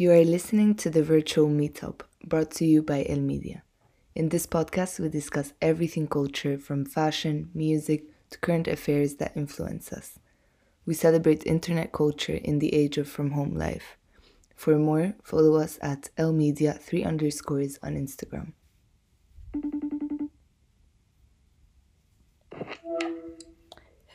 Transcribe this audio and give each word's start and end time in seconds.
You 0.00 0.12
are 0.12 0.22
listening 0.22 0.76
to 0.76 0.90
the 0.90 1.02
virtual 1.02 1.48
meetup 1.48 2.02
brought 2.24 2.52
to 2.52 2.64
you 2.64 2.82
by 2.84 3.04
El 3.08 3.18
Media. 3.18 3.64
In 4.14 4.28
this 4.28 4.46
podcast, 4.46 5.00
we 5.00 5.08
discuss 5.08 5.54
everything 5.60 6.06
culture 6.06 6.56
from 6.56 6.84
fashion, 6.84 7.50
music, 7.52 8.04
to 8.30 8.38
current 8.38 8.68
affairs 8.68 9.16
that 9.16 9.36
influence 9.36 9.92
us. 9.92 10.20
We 10.86 10.94
celebrate 10.94 11.44
internet 11.48 11.90
culture 11.90 12.36
in 12.44 12.60
the 12.60 12.72
age 12.72 12.96
of 12.96 13.08
from 13.08 13.32
home 13.32 13.56
life. 13.56 13.96
For 14.54 14.78
more, 14.78 15.16
follow 15.24 15.56
us 15.56 15.80
at 15.82 16.10
El 16.16 16.32
Media 16.32 16.74
3 16.74 17.02
underscores 17.02 17.80
on 17.82 17.96
Instagram. 17.96 18.52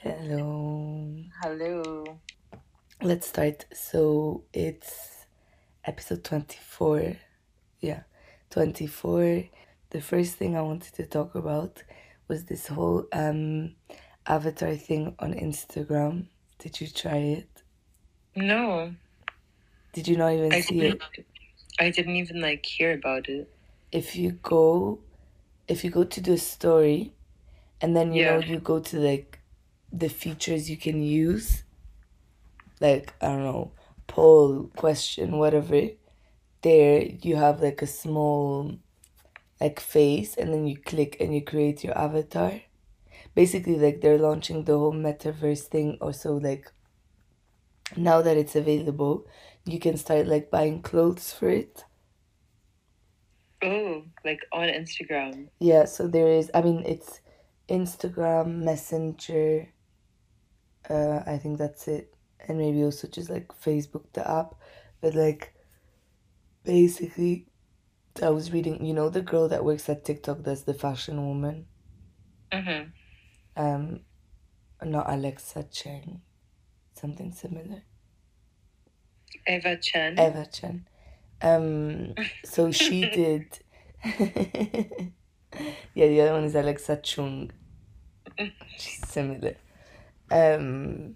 Hello. 0.01 1.13
Hello. 1.41 2.19
Let's 3.01 3.27
start. 3.27 3.65
So 3.73 4.45
it's 4.53 5.12
episode 5.85 6.23
24. 6.23 7.17
Yeah, 7.81 8.01
24. 8.49 9.43
The 9.89 10.01
first 10.01 10.35
thing 10.35 10.55
I 10.57 10.61
wanted 10.61 10.93
to 10.95 11.05
talk 11.05 11.35
about 11.35 11.83
was 12.27 12.45
this 12.45 12.67
whole 12.67 13.05
um 13.13 13.75
avatar 14.25 14.75
thing 14.75 15.15
on 15.19 15.33
Instagram. 15.33 16.27
Did 16.59 16.79
you 16.81 16.87
try 16.87 17.17
it? 17.17 17.49
No, 18.35 18.93
Did 19.93 20.07
you 20.07 20.17
not 20.17 20.33
even 20.33 20.53
I 20.53 20.61
see 20.61 20.79
it? 20.81 21.01
I 21.79 21.89
didn't 21.91 22.15
even 22.15 22.41
like 22.41 22.65
hear 22.65 22.93
about 22.93 23.29
it. 23.29 23.49
If 23.91 24.15
you 24.15 24.31
go 24.31 24.99
if 25.67 25.83
you 25.83 25.91
go 25.91 26.03
to 26.03 26.21
the 26.21 26.37
story 26.37 27.13
and 27.81 27.95
then 27.95 28.13
you 28.13 28.25
know 28.25 28.39
you 28.39 28.59
go 28.59 28.79
to 28.79 28.97
like 28.99 29.39
the 29.91 30.09
features 30.09 30.69
you 30.69 30.77
can 30.77 31.03
use 31.03 31.63
like 32.79 33.13
I 33.21 33.27
don't 33.27 33.43
know, 33.43 33.71
poll, 34.13 34.69
question, 34.75 35.39
whatever. 35.39 35.89
There 36.61 37.01
you 37.01 37.35
have 37.35 37.61
like 37.61 37.81
a 37.81 37.87
small 37.87 38.77
like 39.59 39.79
face 39.79 40.37
and 40.37 40.53
then 40.53 40.67
you 40.67 40.77
click 40.77 41.17
and 41.19 41.33
you 41.33 41.43
create 41.43 41.83
your 41.83 41.97
avatar. 41.97 42.61
Basically 43.33 43.75
like 43.75 44.01
they're 44.01 44.19
launching 44.19 44.65
the 44.65 44.77
whole 44.77 44.93
metaverse 44.93 45.63
thing 45.63 45.97
also 45.99 46.35
like 46.39 46.71
now 47.97 48.21
that 48.21 48.37
it's 48.37 48.55
available, 48.55 49.25
you 49.65 49.79
can 49.79 49.97
start 49.97 50.27
like 50.27 50.51
buying 50.51 50.83
clothes 50.83 51.33
for 51.33 51.49
it. 51.49 51.85
Oh, 53.63 54.03
like 54.23 54.41
on 54.51 54.67
Instagram. 54.67 55.47
Yeah, 55.59 55.85
so 55.85 56.07
there 56.07 56.27
is 56.27 56.51
I 56.53 56.61
mean 56.61 56.83
it's 56.85 57.19
Instagram, 57.67 58.63
Messenger, 58.63 59.69
uh 60.87 61.23
I 61.25 61.39
think 61.39 61.57
that's 61.57 61.87
it. 61.87 62.13
And 62.47 62.57
maybe 62.57 62.83
also 62.83 63.07
just 63.07 63.29
like 63.29 63.47
Facebook 63.49 64.05
the 64.13 64.29
app. 64.29 64.55
But 65.01 65.15
like 65.15 65.53
basically 66.63 67.47
I 68.21 68.29
was 68.29 68.51
reading 68.51 68.85
you 68.85 68.93
know 68.93 69.09
the 69.09 69.21
girl 69.21 69.47
that 69.49 69.65
works 69.65 69.89
at 69.89 70.05
TikTok 70.05 70.43
that's 70.43 70.63
the 70.63 70.73
fashion 70.73 71.25
woman? 71.25 71.67
Mm-hmm. 72.51 72.89
Um 73.55 74.01
not 74.81 75.09
Alexa 75.09 75.63
Chung. 75.71 76.21
Something 76.93 77.31
similar. 77.31 77.83
Eva 79.47 79.77
Chen. 79.77 80.19
Eva 80.19 80.47
Chen. 80.51 80.87
Um 81.41 82.13
so 82.45 82.71
she 82.71 83.09
did 83.09 83.59
Yeah, 85.95 86.07
the 86.07 86.21
other 86.21 86.33
one 86.33 86.43
is 86.45 86.55
Alexa 86.55 86.97
Chung. 86.97 87.51
She's 88.77 89.07
similar. 89.07 89.55
Um 90.31 91.15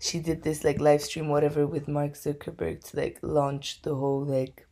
she 0.00 0.18
did 0.18 0.42
this 0.42 0.64
like 0.64 0.80
live 0.80 1.02
stream 1.02 1.28
whatever 1.28 1.66
with 1.66 1.86
Mark 1.86 2.14
Zuckerberg 2.14 2.82
to 2.88 2.96
like 2.96 3.18
launch 3.20 3.82
the 3.82 3.94
whole 3.94 4.24
like 4.24 4.66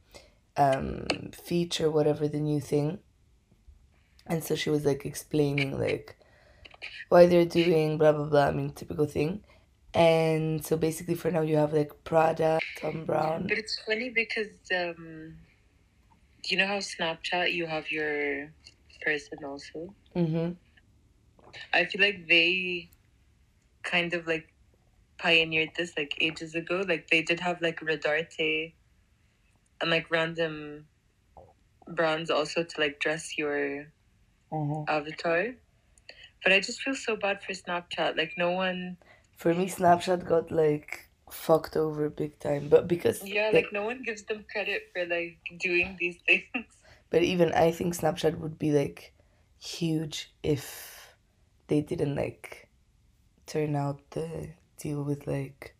um 0.57 1.07
feature 1.33 1.91
whatever 1.91 2.27
the 2.27 2.41
new 2.41 2.61
thing. 2.61 2.99
And 4.27 4.43
so 4.43 4.57
she 4.57 4.71
was 4.71 4.85
like 4.85 5.05
explaining 5.05 5.79
like 5.79 6.17
why 7.11 7.27
they're 7.27 7.45
doing 7.45 7.99
blah 7.99 8.13
blah 8.13 8.25
blah, 8.25 8.47
I 8.47 8.53
mean 8.53 8.71
typical 8.71 9.07
thing. 9.07 9.45
And 9.93 10.65
so 10.65 10.77
basically 10.79 11.15
for 11.15 11.31
now 11.31 11.43
you 11.43 11.57
have 11.57 11.75
like 11.75 11.93
Prada, 12.05 12.59
Thom 12.79 13.05
Browne. 13.05 13.47
But 13.49 13.59
it's 13.59 13.79
funny 13.81 14.09
because 14.09 14.49
um, 14.75 15.37
you 16.47 16.57
know 16.57 16.67
how 16.67 16.79
Snapchat 16.79 17.53
you 17.53 17.67
have 17.67 17.91
your 17.91 18.51
person 19.03 19.39
also. 19.45 19.95
Mm-hmm. 20.17 20.53
I 21.75 21.85
feel 21.85 22.01
like 22.01 22.27
they 22.29 22.89
kind 23.83 24.15
of 24.15 24.27
like 24.27 24.49
pioneered 25.19 25.71
this 25.77 25.95
like 25.97 26.17
ages 26.21 26.55
ago. 26.55 26.85
Like 26.87 27.09
they 27.11 27.23
did 27.23 27.41
have 27.41 27.63
like 27.63 27.81
Rodarte 27.81 28.75
and 29.81 29.91
like 29.91 30.11
random 30.11 30.89
brands 31.89 32.31
also 32.31 32.65
to 32.65 32.81
like 32.81 33.01
dress 33.01 33.39
your 33.39 33.93
Mm-hmm. 34.53 34.85
avatar. 34.89 35.55
But 36.45 36.53
I 36.53 36.61
just 36.61 36.83
feel 36.83 36.95
so 36.95 37.17
bad 37.17 37.43
for 37.43 37.53
Snapchat. 37.53 38.17
Like 38.17 38.35
no 38.39 38.53
one, 38.53 38.99
For 39.37 39.55
me, 39.55 39.67
Snapchat 39.69 40.27
got 40.29 40.51
like 40.51 41.11
fucked 41.31 41.77
over 41.77 42.11
big 42.11 42.39
time, 42.41 42.69
but 42.69 42.89
because 42.89 43.23
yeah, 43.23 43.51
like, 43.53 43.55
like 43.55 43.73
no 43.73 43.85
one 43.85 44.03
gives 44.05 44.25
them 44.25 44.45
credit 44.53 44.83
for 44.93 45.07
like 45.07 45.39
doing 45.61 45.97
these 45.99 46.19
things. 46.27 46.45
but 47.11 47.23
even 47.23 47.53
I 47.53 47.71
think 47.71 47.95
Snapchat 47.95 48.39
would 48.39 48.59
be 48.59 48.73
like 48.73 49.15
huge 49.59 50.35
if 50.43 51.17
they 51.69 51.81
didn't 51.81 52.15
like 52.17 52.71
turn 53.47 53.77
out 53.77 54.11
the 54.13 54.51
deal 54.79 55.03
with 55.03 55.27
like 55.27 55.75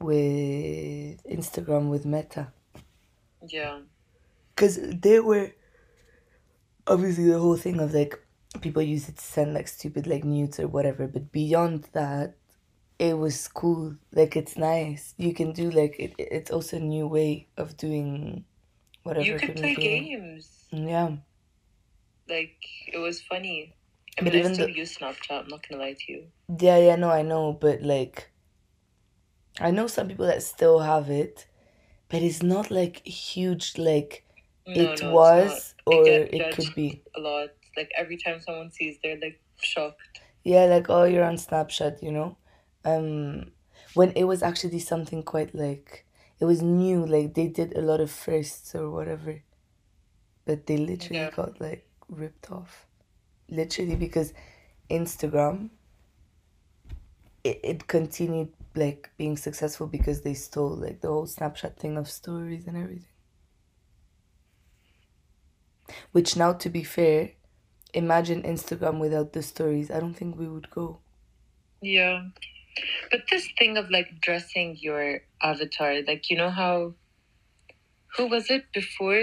with 0.00 1.22
Instagram 1.24 1.90
with 1.90 2.04
Meta, 2.06 2.52
Yeah, 3.46 3.80
because 4.54 4.78
they 5.00 5.20
were 5.20 5.52
obviously 6.86 7.26
the 7.28 7.38
whole 7.38 7.56
thing 7.56 7.80
of 7.80 7.94
like 7.94 8.18
people 8.60 8.82
use 8.82 9.08
it 9.08 9.16
to 9.16 9.22
send 9.24 9.54
like 9.54 9.68
stupid 9.68 10.06
like 10.06 10.24
nudes 10.24 10.58
or 10.60 10.68
whatever, 10.68 11.06
but 11.06 11.32
beyond 11.32 11.88
that. 11.92 12.34
It 12.98 13.18
was 13.18 13.48
cool, 13.48 13.96
like 14.12 14.36
it's 14.36 14.56
nice. 14.56 15.14
You 15.18 15.34
can 15.34 15.52
do 15.52 15.70
like 15.70 15.96
it. 15.98 16.14
It's 16.18 16.52
also 16.52 16.76
a 16.76 16.80
new 16.80 17.08
way 17.08 17.48
of 17.56 17.76
doing 17.76 18.44
whatever. 19.02 19.26
you 19.26 19.38
could 19.38 19.56
play 19.56 19.74
games. 19.74 20.66
Yeah, 20.70 21.16
Like 22.28 22.56
it 22.86 22.98
was 22.98 23.20
funny. 23.20 23.74
I 24.18 24.24
But 24.24 24.32
mean, 24.32 24.34
I 24.34 24.38
even 24.40 24.54
still 24.54 24.68
though- 24.68 24.74
use 24.74 24.96
Snapchat. 24.98 25.42
I'm 25.44 25.48
not 25.48 25.66
gonna 25.68 25.82
lie 25.82 25.94
to 25.94 26.12
you. 26.12 26.26
yeah, 26.58 26.78
yeah. 26.78 26.96
No, 26.96 27.10
I 27.10 27.22
know, 27.22 27.52
but 27.52 27.82
like, 27.82 28.30
I 29.60 29.70
know 29.70 29.86
some 29.86 30.08
people 30.08 30.26
that 30.26 30.42
still 30.42 30.80
have 30.80 31.10
it, 31.10 31.46
but 32.08 32.22
it's 32.22 32.42
not 32.42 32.70
like 32.70 33.06
huge. 33.06 33.78
Like 33.78 34.24
No, 34.66 34.74
it 34.94 35.02
no, 35.02 35.12
was, 35.12 35.74
or 35.86 36.04
it 36.06 36.54
could 36.56 36.74
be. 36.74 37.02
a 37.16 37.20
lot. 37.20 37.50
Like 37.76 37.90
every 37.96 38.16
time 38.18 38.40
someone 38.40 38.70
sees, 38.70 38.98
they're 39.02 39.18
like 39.18 39.40
shocked. 39.60 40.20
Yeah, 40.44 40.64
like 40.64 40.90
oh, 40.90 41.04
you're 41.04 41.24
on 41.24 41.36
Snapchat, 41.36 42.02
you 42.02 42.12
know. 42.12 42.36
Um, 42.84 43.52
when 43.94 44.12
it 44.12 44.24
was 44.24 44.42
actually 44.42 44.80
something 44.80 45.22
quite 45.22 45.54
like 45.54 46.04
it 46.40 46.44
was 46.44 46.60
new. 46.62 47.06
Like 47.06 47.34
they 47.34 47.48
did 47.48 47.76
a 47.76 47.80
lot 47.80 48.00
of 48.00 48.10
firsts 48.10 48.74
or 48.74 48.90
whatever, 48.90 49.42
but 50.44 50.66
they 50.66 50.76
literally 50.76 51.26
Yeah. 51.26 51.30
got 51.30 51.60
like 51.60 51.86
ripped 52.08 52.50
off, 52.50 52.86
literally 53.52 53.96
because 53.96 54.32
Instagram. 54.90 55.70
It, 57.44 57.60
it 57.64 57.86
continued 57.88 58.52
like 58.74 59.10
being 59.16 59.36
successful 59.36 59.86
because 59.86 60.22
they 60.22 60.34
stole 60.34 60.76
like 60.76 61.00
the 61.00 61.08
whole 61.08 61.26
Snapchat 61.26 61.76
thing 61.76 61.96
of 61.96 62.08
stories 62.08 62.66
and 62.66 62.76
everything. 62.76 63.06
Which 66.12 66.36
now, 66.36 66.52
to 66.52 66.70
be 66.70 66.84
fair, 66.84 67.32
imagine 67.92 68.42
Instagram 68.42 68.98
without 68.98 69.32
the 69.32 69.42
stories. 69.42 69.90
I 69.90 70.00
don't 70.00 70.14
think 70.14 70.38
we 70.38 70.48
would 70.48 70.70
go. 70.70 71.00
Yeah. 71.80 72.28
But 73.10 73.22
this 73.30 73.48
thing 73.58 73.76
of 73.76 73.90
like 73.90 74.20
dressing 74.20 74.78
your 74.80 75.20
avatar, 75.42 76.00
like 76.06 76.30
you 76.30 76.36
know 76.36 76.50
how 76.50 76.94
who 78.16 78.28
was 78.28 78.50
it 78.50 78.72
before 78.72 79.20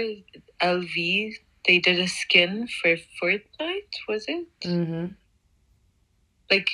LV? 0.62 1.34
They 1.66 1.78
did 1.78 1.98
a 1.98 2.08
skin 2.08 2.68
for 2.68 2.96
Fortnite, 3.22 3.94
was 4.08 4.24
it? 4.28 4.46
Mm-hmm. 4.62 5.06
Like 6.50 6.68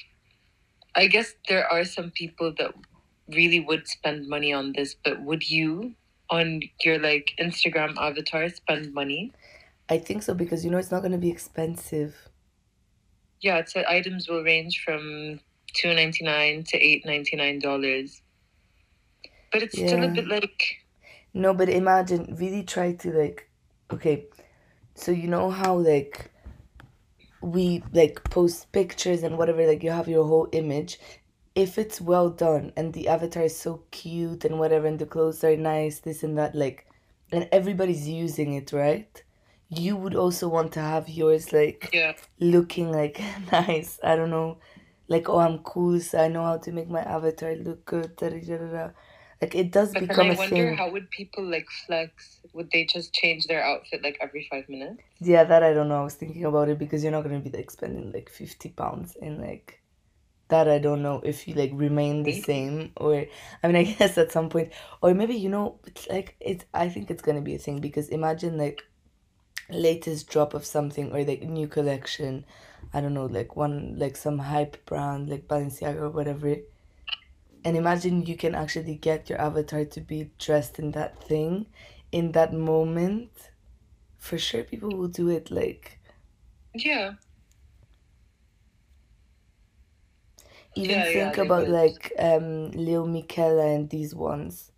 I 0.94 1.08
guess 1.08 1.34
there 1.48 1.70
are 1.70 1.84
some 1.84 2.10
people 2.10 2.54
that 2.58 2.72
really 3.28 3.60
would 3.60 3.86
spend 3.86 4.28
money 4.28 4.52
on 4.52 4.72
this, 4.72 4.94
but 5.04 5.22
would 5.22 5.48
you 5.48 5.94
on 6.30 6.60
your 6.82 6.98
like 6.98 7.32
Instagram 7.38 7.96
avatar 7.98 8.48
spend 8.48 8.94
money? 8.94 9.32
I 9.88 9.98
think 9.98 10.22
so 10.22 10.34
because 10.34 10.64
you 10.64 10.70
know 10.70 10.78
it's 10.78 10.90
not 10.90 11.02
gonna 11.02 11.18
be 11.18 11.30
expensive. 11.30 12.28
Yeah, 13.40 13.58
it's 13.58 13.76
like 13.76 13.86
items 13.86 14.28
will 14.28 14.42
range 14.42 14.82
from 14.84 15.40
two 15.74 15.92
ninety 15.94 16.24
nine 16.24 16.64
to 16.68 16.78
eight 16.78 17.04
ninety 17.04 17.36
nine 17.36 17.58
dollars. 17.58 18.22
But 19.52 19.62
it's 19.62 19.76
still 19.76 20.02
a 20.02 20.08
bit 20.08 20.26
like 20.26 20.62
No, 21.34 21.52
but 21.52 21.68
imagine 21.68 22.36
really 22.38 22.62
try 22.62 22.92
to 22.92 23.12
like 23.12 23.48
okay, 23.92 24.26
so 24.96 25.12
you 25.12 25.28
know 25.28 25.50
how 25.50 25.76
like 25.76 26.32
we 27.40 27.82
like 27.92 28.22
post 28.30 28.72
pictures 28.72 29.22
and 29.22 29.38
whatever, 29.38 29.66
like 29.66 29.82
you 29.82 29.90
have 29.90 30.08
your 30.08 30.24
whole 30.26 30.48
image. 30.52 30.98
if 31.56 31.78
it's 31.78 32.00
well 32.00 32.30
done 32.30 32.72
and 32.78 32.94
the 32.94 33.08
avatar 33.08 33.44
is 33.44 33.58
so 33.58 33.84
cute 33.90 34.44
and 34.46 34.60
whatever 34.60 34.86
and 34.86 35.00
the 35.00 35.06
clothes 35.06 35.44
are 35.44 35.56
nice, 35.56 36.00
this 36.00 36.22
and 36.24 36.38
that, 36.38 36.54
like, 36.54 36.86
and 37.32 37.48
everybody's 37.52 38.08
using 38.08 38.54
it, 38.54 38.72
right? 38.72 39.24
You 39.70 39.96
would 39.96 40.14
also 40.16 40.48
want 40.48 40.72
to 40.74 40.80
have 40.80 41.08
yours 41.10 41.52
like 41.52 41.82
Yeah. 41.92 42.14
looking 42.40 42.92
like 42.92 43.20
nice. 43.52 43.98
I 44.04 44.16
don't 44.16 44.30
know, 44.30 44.60
like 45.08 45.28
oh 45.30 45.40
I'm 45.40 45.60
cool, 45.60 46.00
so 46.00 46.20
I 46.20 46.28
know 46.28 46.44
how 46.44 46.58
to 46.58 46.72
make 46.72 46.88
my 46.90 47.02
avatar 47.02 47.56
look 47.56 47.86
good. 47.86 48.16
Da, 48.16 48.30
da, 48.30 48.56
da. 48.58 48.90
Like 49.42 49.54
it 49.56 49.72
does 49.72 49.94
But 49.94 50.04
become 50.06 50.30
I 50.30 50.30
a 50.30 50.36
wonder 50.36 50.70
thing. 50.70 50.76
how 50.76 50.90
would 50.90 51.10
people 51.10 51.44
like 51.44 51.66
flex? 51.86 52.35
Would 52.56 52.70
they 52.70 52.86
just 52.86 53.12
change 53.12 53.46
their 53.46 53.62
outfit 53.62 54.02
like 54.02 54.16
every 54.18 54.48
five 54.50 54.66
minutes? 54.66 55.02
Yeah, 55.20 55.44
that 55.44 55.62
I 55.62 55.74
don't 55.74 55.88
know. 55.90 56.00
I 56.00 56.04
was 56.04 56.14
thinking 56.14 56.46
about 56.46 56.70
it 56.70 56.78
because 56.78 57.02
you're 57.02 57.12
not 57.12 57.22
gonna 57.22 57.38
be 57.38 57.50
like 57.50 57.70
spending 57.70 58.12
like 58.12 58.30
fifty 58.30 58.70
pounds 58.70 59.14
in 59.14 59.38
like 59.42 59.82
that. 60.48 60.66
I 60.66 60.78
don't 60.78 61.02
know 61.02 61.20
if 61.22 61.46
you 61.46 61.54
like 61.54 61.72
remain 61.74 62.22
the 62.22 62.40
same 62.40 62.92
or 62.96 63.26
I 63.62 63.66
mean 63.66 63.76
I 63.76 63.82
guess 63.98 64.16
at 64.16 64.32
some 64.32 64.48
point 64.48 64.72
or 65.02 65.12
maybe 65.12 65.34
you 65.34 65.50
know 65.50 65.78
it's 65.86 66.08
like 66.08 66.34
it's 66.40 66.64
I 66.72 66.88
think 66.88 67.10
it's 67.10 67.20
gonna 67.20 67.42
be 67.42 67.54
a 67.54 67.58
thing 67.58 67.80
because 67.80 68.08
imagine 68.08 68.56
like 68.56 68.82
latest 69.68 70.30
drop 70.30 70.54
of 70.54 70.64
something 70.64 71.12
or 71.12 71.24
like 71.24 71.42
new 71.42 71.68
collection. 71.68 72.46
I 72.94 73.02
don't 73.02 73.12
know 73.12 73.26
like 73.26 73.54
one 73.54 73.98
like 73.98 74.16
some 74.16 74.38
hype 74.38 74.86
brand 74.86 75.28
like 75.28 75.46
Balenciaga 75.46 76.00
or 76.00 76.10
whatever. 76.10 76.56
And 77.66 77.76
imagine 77.76 78.24
you 78.24 78.36
can 78.36 78.54
actually 78.54 78.94
get 78.94 79.28
your 79.28 79.40
avatar 79.40 79.84
to 79.84 80.00
be 80.00 80.30
dressed 80.38 80.78
in 80.78 80.92
that 80.92 81.22
thing 81.22 81.66
in 82.18 82.32
that 82.32 82.52
moment. 82.54 83.32
For 84.18 84.38
sure, 84.38 84.64
people 84.64 84.92
will 84.96 85.08
do 85.08 85.28
it 85.28 85.50
like 85.50 86.00
Yeah. 86.74 87.14
even 90.74 91.02
Yeah, 91.02 91.08
yeah, 91.08 91.34
think 91.34 91.38
they 91.38 91.48
about 91.48 91.66
would. 91.66 91.76
like 91.80 92.12
um 92.18 92.70
Lil 92.72 93.06
Miquela 93.06 93.74
and 93.74 93.90
these 93.90 94.14
ones. 94.14 94.72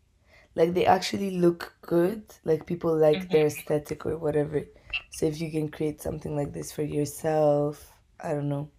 Like 0.56 0.75
they 0.75 0.87
actually 0.87 1.32
look 1.38 1.76
good. 1.82 2.35
Like 2.44 2.67
people 2.67 2.96
like 2.96 3.31
their 3.31 3.46
Mm-hmm. 3.46 3.49
aesthetic 3.49 4.06
or 4.06 4.19
whatever. 4.19 4.64
So 5.11 5.26
if 5.26 5.40
you 5.40 5.50
can 5.50 5.70
create 5.70 6.02
something 6.02 6.37
like 6.37 6.52
this 6.55 6.73
for 6.73 6.82
yourself, 6.82 7.93
I 8.20 8.35
don't 8.35 8.49
know. 8.50 8.73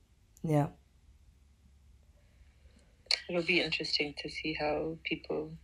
Yeah. 0.43 0.69
It'll 3.29 3.43
be 3.43 3.61
interesting 3.61 4.13
to 4.17 4.29
see 4.29 4.55
how 4.55 4.97
people. 5.05 5.57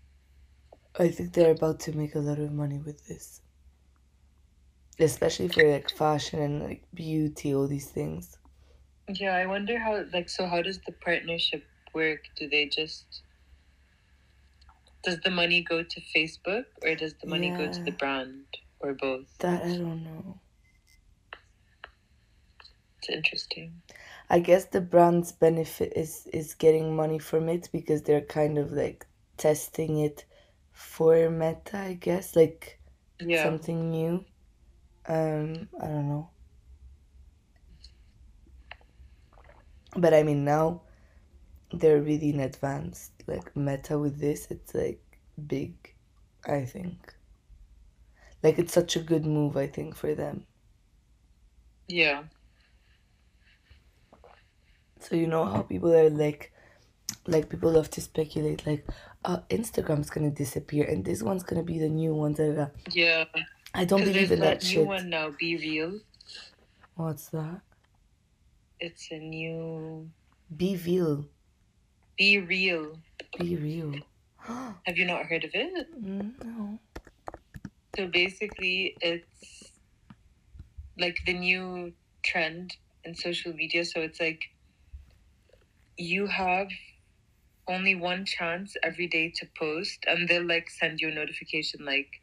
I 0.97 1.09
think 1.09 1.33
they're 1.33 1.51
about 1.51 1.79
to 1.81 1.95
make 1.95 2.15
a 2.15 2.19
lot 2.19 2.39
of 2.39 2.51
money 2.51 2.79
with 2.79 3.05
this. 3.07 3.41
Especially 4.97 5.49
for 5.49 5.69
like 5.69 5.89
fashion 5.89 6.41
and 6.41 6.63
like 6.63 6.83
beauty, 6.93 7.53
all 7.53 7.67
these 7.67 7.89
things. 7.89 8.37
Yeah, 9.09 9.35
I 9.35 9.45
wonder 9.45 9.77
how. 9.77 10.03
Like, 10.13 10.29
so 10.29 10.47
how 10.47 10.61
does 10.61 10.79
the 10.85 10.93
partnership 10.93 11.63
work? 11.93 12.21
Do 12.37 12.47
they 12.47 12.67
just? 12.67 13.05
Does 15.03 15.19
the 15.19 15.29
money 15.29 15.61
go 15.61 15.83
to 15.83 16.01
Facebook 16.15 16.65
or 16.81 16.95
does 16.95 17.13
the 17.21 17.27
money 17.27 17.51
go 17.51 17.71
to 17.71 17.83
the 17.83 17.91
brand 17.91 18.45
or 18.79 18.93
both? 18.93 19.27
That 19.39 19.63
I 19.63 19.77
don't 19.77 20.03
know. 20.03 20.39
It's 22.99 23.09
interesting. 23.09 23.81
I 24.29 24.39
guess 24.39 24.65
the 24.65 24.81
brand's 24.81 25.31
benefit 25.31 25.93
is 25.95 26.27
is 26.33 26.55
getting 26.55 26.95
money 26.95 27.19
from 27.19 27.49
it 27.49 27.69
because 27.71 28.01
they're 28.01 28.21
kind 28.21 28.57
of 28.57 28.71
like 28.71 29.05
testing 29.37 29.99
it 29.99 30.25
for 30.75 31.31
Meta, 31.31 31.79
I 31.79 31.93
guess, 31.95 32.35
like 32.35 32.79
Yeah. 33.19 33.43
something 33.43 33.89
new. 33.91 34.25
Um, 35.07 35.69
I 35.81 35.87
don't 35.87 36.09
know. 36.09 36.29
But 39.97 40.13
I 40.13 40.21
mean 40.23 40.45
now 40.45 40.83
they're 41.71 42.01
really 42.01 42.29
in 42.31 42.39
advanced. 42.41 43.13
Like 43.27 43.55
Meta 43.55 43.99
with 43.99 44.19
this, 44.19 44.47
it's 44.51 44.73
like 44.75 45.19
big, 45.47 45.95
I 46.45 46.65
think. 46.65 47.15
Like 48.41 48.57
it's 48.59 48.71
such 48.71 48.95
a 48.95 49.01
good 49.01 49.25
move, 49.25 49.57
I 49.57 49.67
think, 49.67 49.93
for 49.95 50.15
them. 50.15 50.47
Yeah. 51.87 52.23
So 54.99 55.15
you 55.15 55.27
know 55.27 55.45
how 55.45 55.61
people 55.61 55.93
are 55.93 56.09
like 56.09 56.51
like 57.27 57.49
people 57.49 57.71
love 57.71 57.89
to 57.91 58.01
speculate 58.01 58.65
like 58.67 58.87
uh 59.25 59.39
Instagram's 59.49 60.09
gonna 60.09 60.29
disappear 60.29 60.85
and 60.85 61.03
this 61.03 61.21
one's 61.23 61.43
gonna 61.43 61.63
be 61.63 61.79
the 61.79 61.89
new 61.89 62.13
one. 62.13 62.33
Da, 62.33 62.47
da, 62.47 62.53
da. 62.53 62.67
Yeah. 62.91 63.25
I 63.73 63.83
don't 63.83 64.05
believe 64.05 64.31
in 64.31 64.39
that 64.39 64.61
that 64.61 64.73
new 64.73 64.85
one 64.85 65.09
now, 65.09 65.31
BeReal. 65.31 65.99
What's 66.95 67.27
that? 67.29 67.59
It's 68.79 69.11
a 69.11 69.17
new. 69.17 70.09
Be 70.55 70.77
real. 70.77 71.25
BeReal. 72.19 72.97
Be 73.37 73.55
real. 73.57 73.95
Have 74.39 74.97
you 74.97 75.05
not 75.05 75.25
heard 75.25 75.43
of 75.43 75.51
it? 75.53 75.87
no. 75.99 76.79
So 77.97 78.07
basically, 78.07 78.95
it's 79.01 79.71
like 80.97 81.17
the 81.25 81.33
new 81.33 81.93
trend 82.23 82.75
in 83.03 83.15
social 83.15 83.53
media. 83.53 83.83
So 83.85 84.01
it's 84.01 84.19
like 84.19 84.41
you 85.97 86.27
have 86.27 86.67
only 87.67 87.95
one 87.95 88.25
chance 88.25 88.75
every 88.83 89.07
day 89.07 89.31
to 89.35 89.47
post, 89.57 89.99
and 90.07 90.27
they'll 90.27 90.47
like 90.47 90.69
send 90.69 91.01
you 91.01 91.09
a 91.09 91.13
notification 91.13 91.85
like, 91.85 92.21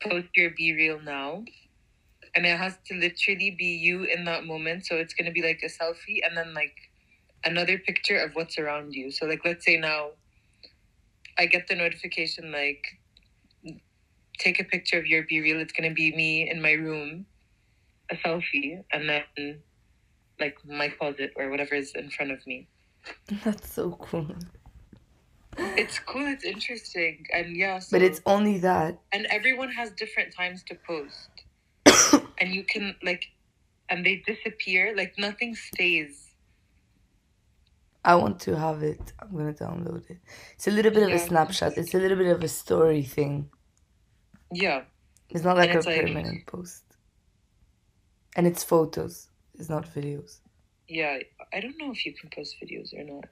post 0.00 0.28
your 0.36 0.50
BeReal 0.50 1.02
now. 1.02 1.44
And 2.34 2.44
it 2.44 2.58
has 2.58 2.76
to 2.86 2.94
literally 2.94 3.54
be 3.56 3.76
you 3.76 4.04
in 4.04 4.24
that 4.24 4.44
moment. 4.44 4.86
So 4.86 4.96
it's 4.96 5.14
going 5.14 5.26
to 5.26 5.32
be 5.32 5.42
like 5.42 5.60
a 5.62 5.68
selfie 5.68 6.18
and 6.26 6.36
then 6.36 6.52
like 6.52 6.74
another 7.44 7.78
picture 7.78 8.18
of 8.18 8.32
what's 8.34 8.58
around 8.58 8.92
you. 8.92 9.10
So, 9.12 9.26
like, 9.26 9.40
let's 9.44 9.64
say 9.64 9.76
now 9.76 10.10
I 11.38 11.46
get 11.46 11.68
the 11.68 11.76
notification 11.76 12.50
like, 12.50 12.84
take 14.38 14.60
a 14.60 14.64
picture 14.64 14.98
of 14.98 15.06
your 15.06 15.22
BeReal. 15.22 15.60
It's 15.60 15.72
going 15.72 15.88
to 15.88 15.94
be 15.94 16.14
me 16.14 16.50
in 16.50 16.60
my 16.60 16.72
room, 16.72 17.26
a 18.10 18.16
selfie, 18.16 18.82
and 18.92 19.08
then 19.08 19.60
like 20.40 20.56
my 20.66 20.88
closet 20.88 21.32
or 21.36 21.50
whatever 21.50 21.74
is 21.74 21.92
in 21.94 22.10
front 22.10 22.32
of 22.32 22.44
me. 22.46 22.68
That's 23.44 23.72
so 23.72 23.92
cool. 24.00 24.34
It's 25.58 25.98
cool, 25.98 26.26
it's 26.26 26.44
interesting. 26.44 27.26
And 27.32 27.56
yeah, 27.56 27.78
so, 27.78 27.88
But 27.96 28.02
it's 28.02 28.20
only 28.26 28.58
that. 28.58 28.98
and 29.12 29.26
everyone 29.30 29.70
has 29.72 29.90
different 29.92 30.34
times 30.34 30.62
to 30.64 30.74
post. 30.86 31.28
and 32.38 32.54
you 32.54 32.64
can 32.64 32.94
like 33.02 33.24
and 33.88 34.04
they 34.04 34.16
disappear, 34.26 34.94
like 34.96 35.14
nothing 35.18 35.54
stays. 35.54 36.30
I 38.04 38.14
want 38.16 38.40
to 38.40 38.56
have 38.56 38.82
it. 38.82 39.12
I'm 39.20 39.30
gonna 39.36 39.52
download 39.54 40.08
it. 40.10 40.18
It's 40.54 40.66
a 40.66 40.70
little 40.70 40.90
bit 40.92 41.02
of 41.04 41.10
a 41.10 41.18
snapshot. 41.18 41.76
It's 41.76 41.94
a 41.94 41.98
little 41.98 42.16
bit 42.18 42.28
of 42.28 42.42
a 42.42 42.48
story 42.48 43.02
thing. 43.02 43.50
Yeah. 44.52 44.82
It's 45.30 45.44
not 45.44 45.56
like 45.56 45.68
And 45.70 45.76
a 45.76 45.78
it's 45.78 45.86
like- 45.86 46.00
permanent 46.00 46.46
post. 46.46 46.82
And 48.36 48.46
it's 48.46 48.64
photos. 48.64 49.28
It's 49.54 49.68
not 49.68 49.86
videos. 49.94 50.40
Yeah. 50.88 51.18
I 51.52 51.60
don't 51.60 51.78
know 51.78 51.92
if 51.92 52.04
you 52.04 52.12
can 52.12 52.28
post 52.30 52.56
videos 52.62 52.92
or 52.92 53.04
not. 53.04 53.24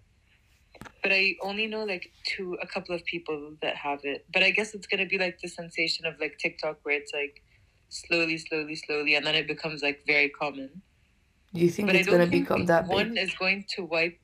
But 1.03 1.12
I 1.12 1.37
only 1.43 1.67
know 1.67 1.85
like 1.85 2.11
two 2.25 2.57
a 2.62 2.67
couple 2.67 2.95
of 2.95 3.05
people 3.05 3.55
that 3.62 3.77
have 3.77 4.01
it. 4.05 4.25
But 4.33 4.43
I 4.43 4.51
guess 4.51 4.75
it's 4.75 4.87
gonna 4.87 5.07
be 5.07 5.19
like 5.19 5.39
the 5.41 5.49
sensation 5.49 6.07
of 6.07 6.15
like 6.21 6.39
TikTok 6.39 6.79
where 6.85 6.97
it's 6.97 7.12
like 7.12 7.43
slowly, 7.89 8.39
slowly, 8.39 8.77
slowly 8.77 9.15
and 9.17 9.27
then 9.27 9.35
it 9.35 9.47
becomes 9.47 9.83
like 9.83 10.01
very 10.07 10.29
common. 10.31 10.83
Do 11.55 11.61
you 11.61 11.71
think 11.71 11.89
But 11.89 11.97
it's 11.97 12.09
gonna 12.09 12.27
become 12.27 12.67
that 12.67 12.87
one 12.87 13.17
is 13.17 13.35
going 13.35 13.65
to 13.75 13.85
wipe 13.85 14.19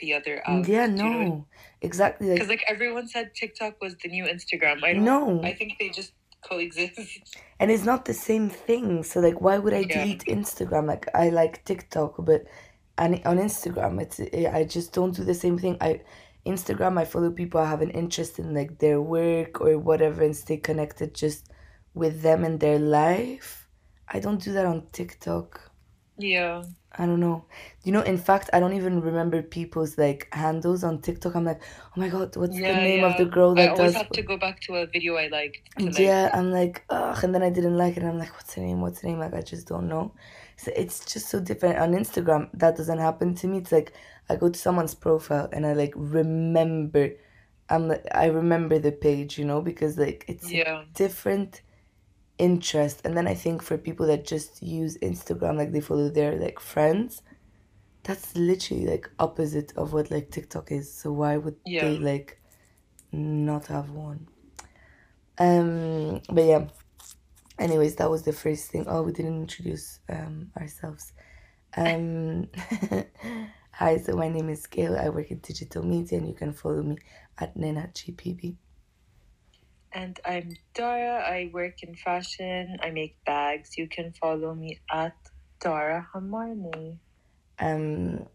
the 0.00 0.14
other 0.14 0.42
out. 0.46 0.68
Yeah, 0.68 0.86
Do 0.86 0.92
you 0.92 0.98
know 0.98 1.18
what- 1.18 1.26
no. 1.26 1.46
Exactly 1.82 2.32
Because 2.32 2.48
like 2.48 2.60
like 2.60 2.64
everyone 2.68 3.08
said 3.08 3.34
TikTok 3.34 3.80
was 3.80 3.96
the 4.02 4.08
new 4.08 4.24
Instagram. 4.24 4.82
I 4.84 4.92
don't 4.94 5.04
no. 5.04 5.40
I 5.42 5.52
think 5.54 5.74
they 5.78 5.88
just 5.88 6.12
coexist. 6.48 7.00
And 7.60 7.70
it's 7.72 7.84
not 7.84 8.04
the 8.04 8.14
same 8.14 8.48
thing. 8.48 9.02
So 9.02 9.18
like 9.20 9.40
why 9.40 9.58
would 9.58 9.72
I 9.74 9.80
Yeah. 9.80 10.04
delete 10.04 10.24
Instagram? 10.26 10.86
Like 10.86 11.06
I 11.14 11.30
like 11.30 11.64
TikTok, 11.64 12.14
but 12.24 12.44
and 12.98 13.20
on 13.24 13.38
Instagram 13.38 14.00
it's 14.02 14.20
eh, 14.20 14.50
I 14.52 14.64
just 14.64 14.92
don't 14.92 15.14
do 15.16 15.24
the 15.24 15.34
same 15.34 15.58
thing. 15.58 15.76
I 15.80 16.02
Instagram 16.46 16.98
I 16.98 17.04
follow 17.04 17.30
people 17.30 17.60
I 17.60 17.66
have 17.70 17.82
an 17.82 17.90
interest 17.90 18.38
in 18.38 18.54
like 18.54 18.78
their 18.78 19.00
work 19.00 19.60
or 19.60 19.78
whatever 19.78 20.22
and 20.22 20.36
stay 20.36 20.56
connected 20.58 21.14
just 21.14 21.50
with 21.94 22.22
them 22.22 22.44
and 22.44 22.60
their 22.60 22.78
life. 22.78 23.68
I 24.08 24.20
don't 24.20 24.42
do 24.42 24.52
that 24.52 24.66
on 24.66 24.88
TikTok. 24.92 25.70
Yeah. 26.18 26.64
I 26.92 27.06
don't 27.06 27.20
know. 27.20 27.46
You 27.84 27.92
know, 27.92 28.00
in 28.02 28.16
fact, 28.18 28.50
I 28.52 28.60
don't 28.60 28.72
even 28.74 29.00
remember 29.00 29.42
people's 29.42 29.98
like 29.98 30.28
handles 30.32 30.82
on 30.84 31.00
TikTok. 31.02 31.34
I'm 31.36 31.44
like, 31.44 31.62
oh 31.96 32.00
my 32.00 32.08
god, 32.08 32.36
what's 32.36 32.60
the 32.60 32.74
Yeah, 32.74 32.76
name 32.76 33.04
of 33.04 33.16
the 33.16 33.26
girl 33.26 33.54
that 33.56 33.56
I 33.56 33.66
always 33.68 33.92
does? 33.92 33.94
have 33.94 34.10
to 34.12 34.22
go 34.22 34.36
back 34.38 34.60
to 34.62 34.76
a 34.76 34.86
video 34.86 35.16
I 35.16 35.28
liked. 35.28 35.58
To, 35.80 35.90
like, 35.90 36.16
yeah, 36.16 36.30
I'm 36.32 36.50
like, 36.50 36.84
ugh, 36.90 37.22
and 37.24 37.34
then 37.34 37.42
I 37.42 37.50
didn't 37.50 37.76
like 37.76 37.96
it. 37.96 38.00
And 38.02 38.08
I'm 38.08 38.18
like, 38.18 38.32
what's 38.34 38.54
her 38.54 38.62
name? 38.62 38.80
What's 38.80 39.00
her 39.02 39.08
name? 39.08 39.18
Like, 39.18 39.34
I 39.34 39.42
just 39.42 39.66
don't 39.68 39.88
know. 39.88 40.14
So 40.58 40.72
it's 40.74 41.04
just 41.10 41.28
so 41.28 41.38
different. 41.40 41.78
On 41.78 41.92
Instagram, 41.92 42.50
that 42.54 42.76
doesn't 42.76 42.98
happen 42.98 43.34
to 43.36 43.46
me. 43.46 43.58
It's 43.58 43.70
like 43.72 43.92
I 44.28 44.34
go 44.36 44.48
to 44.50 44.58
someone's 44.58 44.94
profile 44.94 45.48
and 45.52 45.64
I 45.64 45.72
like 45.72 45.94
remember. 45.96 47.12
I'm 47.70 47.86
like, 47.88 48.04
I 48.12 48.26
remember 48.26 48.78
the 48.80 48.90
page, 48.92 49.38
you 49.38 49.44
know, 49.44 49.60
because 49.62 49.96
like 49.96 50.24
it's 50.26 50.50
Yeah. 50.50 50.84
different 50.94 51.62
interest. 52.38 53.02
And 53.04 53.16
then 53.16 53.28
I 53.28 53.34
think 53.34 53.62
for 53.62 53.78
people 53.78 54.06
that 54.08 54.26
just 54.26 54.62
use 54.62 54.98
Instagram, 54.98 55.56
like 55.56 55.70
they 55.72 55.80
follow 55.80 56.08
their 56.08 56.36
like 56.36 56.58
friends, 56.58 57.22
that's 58.02 58.34
literally 58.36 58.86
like 58.86 59.08
opposite 59.18 59.72
of 59.76 59.92
what 59.92 60.10
like 60.10 60.30
TikTok 60.30 60.72
is. 60.72 60.92
So 60.92 61.12
why 61.12 61.36
would 61.36 61.56
Yeah. 61.64 61.82
they 61.82 61.98
like 61.98 62.40
not 63.12 63.66
have 63.66 63.90
one? 63.90 64.28
Um, 65.38 66.20
but 66.30 66.44
yeah. 66.44 66.66
Anyways, 67.58 67.96
that 67.96 68.10
was 68.10 68.22
the 68.22 68.32
first 68.32 68.70
thing. 68.70 68.84
Oh, 68.86 69.02
we 69.02 69.12
didn't 69.12 69.40
introduce 69.40 70.00
um 70.08 70.50
ourselves. 70.56 71.12
Um, 71.76 72.48
hi. 73.72 73.98
So 73.98 74.16
my 74.16 74.28
name 74.28 74.48
is 74.48 74.66
Gael. 74.66 74.96
I 74.96 75.08
work 75.08 75.30
in 75.30 75.38
digital 75.38 75.84
media, 75.84 76.18
and 76.18 76.28
you 76.28 76.34
can 76.34 76.52
follow 76.52 76.82
me 76.82 76.98
at 77.38 77.56
Nena 77.56 77.90
GPB. 77.92 78.56
And 79.92 80.20
I'm 80.24 80.50
Dara. 80.74 81.22
I 81.22 81.50
work 81.52 81.82
in 81.82 81.94
fashion. 81.94 82.78
I 82.82 82.90
make 82.90 83.16
bags. 83.24 83.76
You 83.76 83.88
can 83.88 84.12
follow 84.12 84.54
me 84.54 84.80
at 84.92 85.16
Dara 85.60 86.06
Hamarneh. 86.14 86.98
Um, 87.58 88.26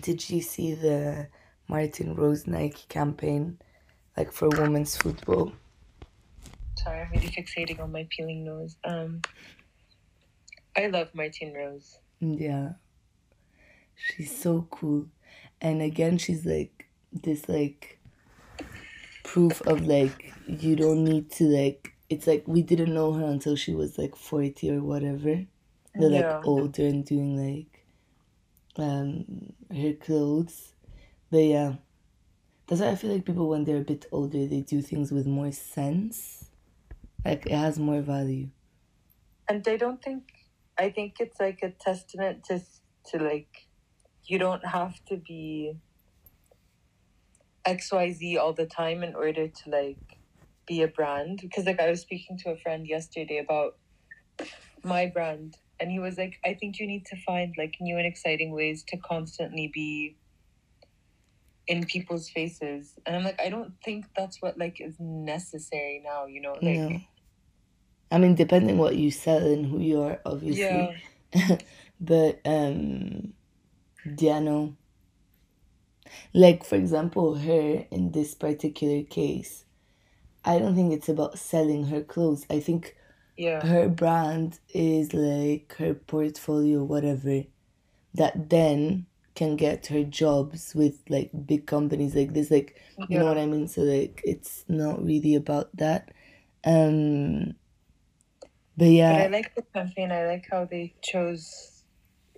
did 0.00 0.28
you 0.30 0.40
see 0.42 0.74
the 0.74 1.28
Martine 1.68 2.14
Rose 2.14 2.46
Nike 2.46 2.84
campaign, 2.88 3.58
like 4.16 4.32
for 4.32 4.48
women's 4.48 4.96
football? 4.96 5.52
Sorry, 6.84 7.00
I'm 7.00 7.10
really 7.12 7.28
fixating 7.28 7.80
on 7.80 7.90
my 7.92 8.06
peeling 8.10 8.44
nose. 8.44 8.76
Um, 8.84 9.22
I 10.76 10.86
love 10.88 11.14
Martine 11.14 11.54
Rose. 11.54 11.98
Yeah. 12.20 12.72
She's 13.96 14.36
so 14.36 14.66
cool. 14.70 15.06
And 15.60 15.80
again, 15.80 16.18
she's 16.18 16.44
like 16.44 16.86
this 17.12 17.48
like 17.48 17.98
proof 19.22 19.62
of 19.62 19.86
like 19.86 20.32
you 20.46 20.76
don't 20.76 21.04
need 21.04 21.30
to 21.32 21.44
like 21.44 21.94
it's 22.10 22.26
like 22.26 22.46
we 22.46 22.60
didn't 22.60 22.92
know 22.92 23.12
her 23.14 23.24
until 23.24 23.56
she 23.56 23.74
was 23.74 23.96
like 23.96 24.14
40 24.14 24.70
or 24.72 24.82
whatever. 24.82 25.44
They're 25.94 26.10
Yeah. 26.10 26.36
like 26.36 26.46
older 26.46 26.84
and 26.84 27.04
doing 27.04 27.36
like 27.36 27.84
um 28.76 29.54
her 29.74 29.94
clothes. 29.94 30.74
But 31.30 31.38
yeah. 31.44 31.74
That's 32.66 32.80
why 32.80 32.88
I 32.90 32.94
feel 32.96 33.12
like 33.12 33.24
people 33.26 33.48
when 33.48 33.64
they're 33.64 33.78
a 33.78 33.82
bit 33.82 34.06
older 34.12 34.46
they 34.46 34.60
do 34.60 34.82
things 34.82 35.12
with 35.12 35.26
more 35.26 35.52
sense. 35.52 36.50
Like 37.24 37.46
it 37.46 37.52
has 37.52 37.78
more 37.78 38.02
value. 38.02 38.48
And 39.48 39.66
I 39.66 39.76
don't 39.76 40.02
think, 40.02 40.24
I 40.78 40.90
think 40.90 41.14
it's 41.20 41.40
like 41.40 41.60
a 41.62 41.70
testament 41.70 42.44
to, 42.44 42.60
to 43.10 43.22
like, 43.22 43.66
you 44.24 44.38
don't 44.38 44.66
have 44.66 45.04
to 45.06 45.16
be 45.16 45.74
XYZ 47.66 48.38
all 48.38 48.52
the 48.52 48.66
time 48.66 49.02
in 49.02 49.14
order 49.14 49.48
to 49.48 49.70
like 49.70 50.18
be 50.66 50.82
a 50.82 50.88
brand. 50.88 51.40
Because 51.40 51.64
like 51.66 51.80
I 51.80 51.90
was 51.90 52.00
speaking 52.00 52.38
to 52.38 52.50
a 52.50 52.56
friend 52.56 52.86
yesterday 52.86 53.38
about 53.38 53.76
my 54.82 55.06
brand 55.06 55.56
and 55.80 55.90
he 55.90 55.98
was 55.98 56.16
like, 56.16 56.38
I 56.44 56.54
think 56.54 56.78
you 56.78 56.86
need 56.86 57.06
to 57.06 57.16
find 57.26 57.54
like 57.58 57.74
new 57.80 57.96
and 57.96 58.06
exciting 58.06 58.52
ways 58.52 58.84
to 58.88 58.96
constantly 58.98 59.70
be 59.72 60.16
in 61.66 61.84
people's 61.86 62.28
faces. 62.28 62.94
And 63.06 63.16
I'm 63.16 63.24
like, 63.24 63.40
I 63.40 63.48
don't 63.48 63.72
think 63.84 64.06
that's 64.16 64.40
what 64.40 64.58
like 64.58 64.80
is 64.80 64.96
necessary 64.98 66.02
now, 66.04 66.26
you 66.26 66.40
know? 66.40 66.52
Like 66.52 66.78
no. 66.78 67.00
I 68.10 68.18
mean 68.18 68.34
depending 68.34 68.78
what 68.78 68.96
you 68.96 69.10
sell 69.10 69.44
and 69.46 69.66
who 69.66 69.80
you 69.80 70.00
are 70.02 70.20
obviously. 70.24 70.92
yeah. 71.34 71.58
but 72.00 72.40
um 72.44 73.34
yeah 74.18 74.40
no 74.40 74.76
like 76.32 76.64
for 76.64 76.76
example 76.76 77.36
her 77.36 77.86
in 77.90 78.12
this 78.12 78.34
particular 78.34 79.02
case 79.04 79.64
i 80.44 80.58
don't 80.58 80.74
think 80.76 80.92
it's 80.92 81.08
about 81.08 81.38
selling 81.38 81.86
her 81.86 82.02
clothes 82.02 82.46
i 82.50 82.60
think 82.60 82.96
Yeah. 83.36 83.60
her 83.60 83.88
brand 83.88 84.60
is 84.74 85.14
like 85.14 85.74
her 85.78 85.94
portfolio 85.94 86.84
whatever 86.84 87.44
that 88.14 88.50
then 88.50 89.06
can 89.34 89.56
get 89.56 89.88
her 89.88 90.04
jobs 90.04 90.74
with 90.74 91.02
like 91.08 91.30
big 91.46 91.66
companies 91.66 92.14
like 92.14 92.34
this 92.34 92.50
like 92.50 92.80
you 93.08 93.18
know 93.18 93.26
what 93.26 93.38
i 93.38 93.46
mean 93.46 93.68
so 93.68 93.82
like 93.82 94.20
it's 94.24 94.64
not 94.68 95.04
really 95.04 95.34
about 95.34 95.74
that 95.76 96.12
um 96.64 97.54
but 98.76 98.86
But 99.08 99.20
I 99.20 99.26
like 99.28 99.54
the 99.54 99.62
campaign. 99.74 100.12
I 100.12 100.26
like 100.26 100.46
how 100.50 100.64
they 100.66 100.94
chose 101.02 101.84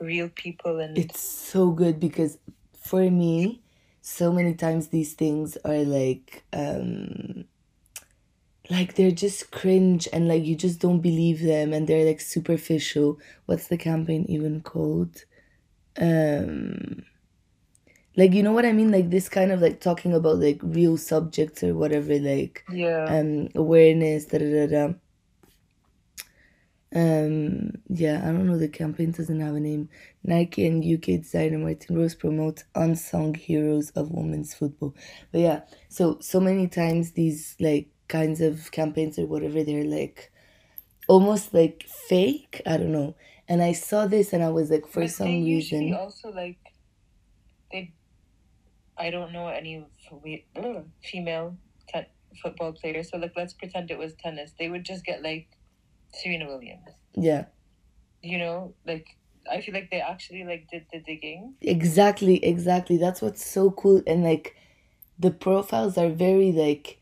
real 0.00 0.28
people 0.28 0.81
and 0.81 0.97
It's 0.97 1.21
so 1.21 1.71
good 1.71 2.00
because 2.00 2.38
for 2.76 3.09
me, 3.11 3.62
so 4.00 4.33
many 4.33 4.55
times 4.55 4.88
these 4.88 5.14
things 5.14 5.57
are 5.59 5.85
like 5.85 6.45
um 6.52 7.47
like 8.69 8.95
they're 8.95 9.11
just 9.12 9.50
cringe 9.52 10.09
and 10.12 10.26
like 10.28 10.45
you 10.45 10.57
just 10.57 10.81
don't 10.81 11.00
believe 11.00 11.40
them 11.43 11.73
and 11.73 11.87
they're 11.87 12.05
like 12.07 12.21
superficial. 12.21 13.19
What's 13.47 13.69
the 13.69 13.78
campaign 13.78 14.26
even 14.28 14.61
called? 14.62 15.25
Um 16.00 17.05
like 18.16 18.33
you 18.33 18.43
know 18.43 18.52
what 18.52 18.66
I 18.66 18.73
mean? 18.73 18.90
Like 18.90 19.11
this 19.11 19.28
kind 19.28 19.52
of 19.52 19.61
like 19.61 19.81
talking 19.81 20.12
about 20.14 20.38
like 20.38 20.59
real 20.62 20.97
subjects 20.97 21.62
or 21.62 21.75
whatever, 21.75 22.19
like 22.19 22.64
yeah, 22.69 23.07
um 23.07 23.49
awareness, 23.55 24.26
da 24.26 24.38
da 24.38 24.50
da 24.50 24.66
da. 24.66 24.95
Um, 26.96 27.72
yeah, 27.88 28.20
I 28.22 28.32
don't 28.32 28.46
know. 28.46 28.56
The 28.58 28.68
campaign 28.68 29.10
doesn't 29.12 29.40
have 29.40 29.54
a 29.54 29.60
name. 29.60 29.90
Nike 30.24 30.66
and 30.66 30.82
UK 30.82 31.20
designer 31.22 31.58
Martine 31.58 31.98
Rose 31.98 32.14
promote 32.14 32.64
unsung 32.74 33.34
heroes 33.34 33.90
of 33.90 34.10
women's 34.12 34.54
football. 34.54 34.94
But 35.32 35.40
yeah, 35.42 35.60
so 35.88 36.18
so 36.20 36.40
many 36.40 36.68
times 36.68 37.12
these 37.12 37.56
like 37.60 37.90
kinds 38.08 38.40
of 38.40 38.72
campaigns 38.72 39.18
or 39.18 39.26
whatever, 39.26 39.62
they're 39.62 39.84
like 39.84 40.32
almost 41.08 41.54
like 41.54 41.84
fake. 42.08 42.62
I 42.66 42.78
don't 42.78 42.92
know. 42.92 43.16
And 43.48 43.62
I 43.62 43.72
saw 43.72 44.06
this 44.06 44.32
and 44.32 44.42
I 44.44 44.50
was 44.50 44.70
like, 44.70 44.86
for 44.88 45.02
but 45.02 45.10
some 45.10 45.28
reason, 45.44 45.94
also 45.94 46.30
like 46.30 46.58
they. 47.72 47.94
I 48.98 49.10
don't 49.10 49.32
know 49.32 49.48
any 49.48 49.86
f- 50.06 50.12
we- 50.22 50.46
ugh, 50.56 50.88
female 51.02 51.58
football 52.42 52.72
players. 52.72 53.10
So 53.10 53.18
like, 53.18 53.32
let's 53.36 53.54
pretend 53.54 53.90
it 53.90 53.98
was 53.98 54.14
tennis. 54.14 54.54
They 54.58 54.68
would 54.68 54.84
just 54.84 55.04
get 55.04 55.22
like 55.22 55.48
Serena 56.14 56.46
Williams. 56.46 56.90
yeah, 57.14 57.46
You 58.22 58.38
know, 58.38 58.75
like 58.86 59.06
I 59.50 59.60
feel 59.60 59.75
like 59.75 59.90
they 59.90 60.00
actually 60.00 60.44
like 60.44 60.66
did 60.70 60.86
the 60.92 61.00
digging. 61.00 61.54
exactly, 61.60 62.44
exactly. 62.44 62.96
That's 62.96 63.22
what's 63.22 63.44
so 63.44 63.70
cool. 63.70 64.02
And 64.06 64.22
like 64.25 64.56
the 65.18 65.30
profiles 65.30 65.98
are 65.98 66.10
very 66.10 66.52
like 66.52 67.00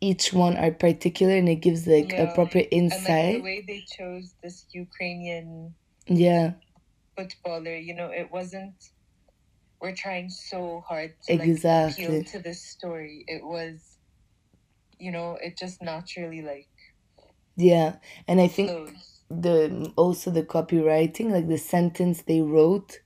each 0.00 0.32
one 0.32 0.56
are 0.56 0.72
particular 0.72 1.36
and 1.36 1.48
it 1.48 1.56
gives 1.56 1.86
like 1.86 2.14
a 2.18 2.26
Yeah. 2.26 2.34
proper 2.34 2.60
And 2.90 3.04
like 3.04 3.28
the 3.28 3.40
way 3.40 3.64
they 3.66 3.84
chose 3.98 4.34
this 4.42 4.66
Ukrainian 4.72 5.74
Yeah, 6.06 6.54
footballer, 7.16 7.76
you 7.76 7.94
know, 7.94 8.10
it 8.10 8.30
wasn't. 8.30 8.74
We're 9.80 9.94
trying 9.94 10.28
so 10.30 10.82
hard 10.88 11.14
to 11.24 11.34
like 11.36 11.40
exactly. 11.40 12.04
appeal 12.04 12.24
to 12.32 12.38
this 12.40 12.64
story. 12.70 13.24
It 13.28 13.44
was, 13.44 13.98
you 14.98 15.12
know, 15.12 15.38
it 15.40 15.56
just 15.58 15.82
naturally 15.82 16.42
like 16.42 16.68
Yeah. 17.58 17.96
And 18.28 18.40
I 18.40 18.48
think 18.48 18.72
flows. 18.76 19.20
the 19.30 19.92
also 19.96 20.30
the 20.30 20.44
copywriting, 20.44 21.30
like 21.32 21.48
the 21.48 21.58
sentence 21.58 22.22
they 22.22 22.42
wrote 22.42 23.00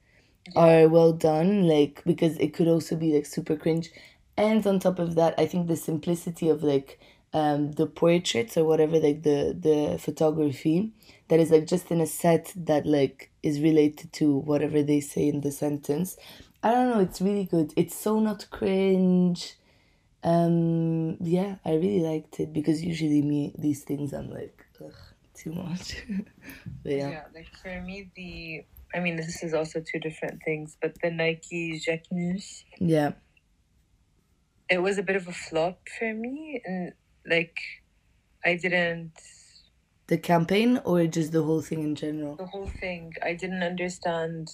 Yeah, 0.47 0.55
are 0.57 0.89
well 0.89 1.13
done, 1.15 1.69
like 1.69 2.03
because 2.07 2.39
it 2.39 2.55
could 2.55 2.69
also 2.69 2.97
be 2.97 3.15
like 3.15 3.27
super 3.27 3.57
cringe. 3.57 3.91
And 4.37 4.67
on 4.67 4.81
top 4.81 4.99
of 5.01 5.17
that, 5.17 5.35
I 5.39 5.47
think 5.47 5.69
the 5.69 5.77
simplicity 5.77 6.49
of 6.51 6.63
like 6.65 7.01
um 7.35 7.73
the 7.73 7.87
portraits 7.87 8.57
or 8.59 8.65
whatever, 8.67 9.01
like 9.01 9.23
the 9.25 9.57
the 9.59 9.99
photography 9.99 10.93
that 11.29 11.41
is 11.41 11.51
like 11.53 11.67
just 11.67 11.91
in 11.93 12.01
a 12.03 12.07
set 12.07 12.53
that 12.57 12.87
like 12.87 13.33
is 13.43 13.61
related 13.63 14.13
to 14.15 14.37
whatever 14.39 14.83
they 14.83 15.01
say 15.01 15.29
in 15.29 15.43
the 15.43 15.53
sentence. 15.53 16.17
I 16.63 16.73
don't 16.73 16.91
know, 16.91 17.01
it's 17.01 17.21
really 17.23 17.45
good. 17.47 17.75
It's 17.77 17.97
so 17.97 18.21
not 18.21 18.49
cringe. 18.51 19.55
Um 20.25 21.17
yeah, 21.21 21.57
I 21.65 21.73
really 21.75 22.01
liked 22.01 22.39
it 22.41 22.53
because 22.53 22.83
usually 22.83 23.23
me 23.23 23.55
these 23.59 23.83
things 23.85 24.13
I'm 24.13 24.31
like 24.31 24.65
ugh, 24.85 24.93
too 25.35 25.53
much. 25.53 25.97
but 26.83 26.93
yeah. 26.93 27.11
yeah. 27.11 27.25
Like 27.35 27.49
for 27.63 27.81
me, 27.83 28.11
the 28.15 28.65
I 28.95 29.01
mean, 29.01 29.17
this 29.17 29.43
is 29.43 29.55
also 29.55 29.81
two 29.81 29.99
different 29.99 30.43
things, 30.45 30.77
but 30.81 30.95
the 31.03 31.11
Nike 31.11 31.81
Jacquemus, 31.85 32.65
Yeah. 32.79 33.13
it 34.69 34.79
was 34.83 34.99
a 34.99 35.03
bit 35.03 35.17
of 35.17 35.27
a 35.29 35.33
flop 35.33 35.81
for 35.99 36.13
me, 36.13 36.61
and 36.65 36.93
like 37.27 37.57
I 38.45 38.57
didn't 38.57 39.13
The 40.09 40.19
campaign 40.19 40.79
or 40.85 41.07
just 41.07 41.33
the 41.33 41.43
whole 41.43 41.63
thing 41.63 41.83
in 41.83 41.95
general? 41.95 42.37
the 42.37 42.47
whole 42.47 42.69
thing. 42.69 43.15
I 43.23 43.35
didn't 43.35 43.63
understand 43.63 44.49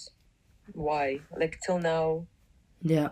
why. 0.73 1.19
Like 1.37 1.59
till 1.65 1.79
now, 1.79 2.25
Yeah. 2.81 3.09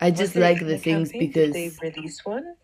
I 0.00 0.10
just 0.12 0.36
like 0.36 0.60
the 0.60 0.78
things 0.78 1.12
because 1.12 1.52
they 1.52 1.68
because 1.68 1.82
release 1.82 2.24
one? 2.24 2.56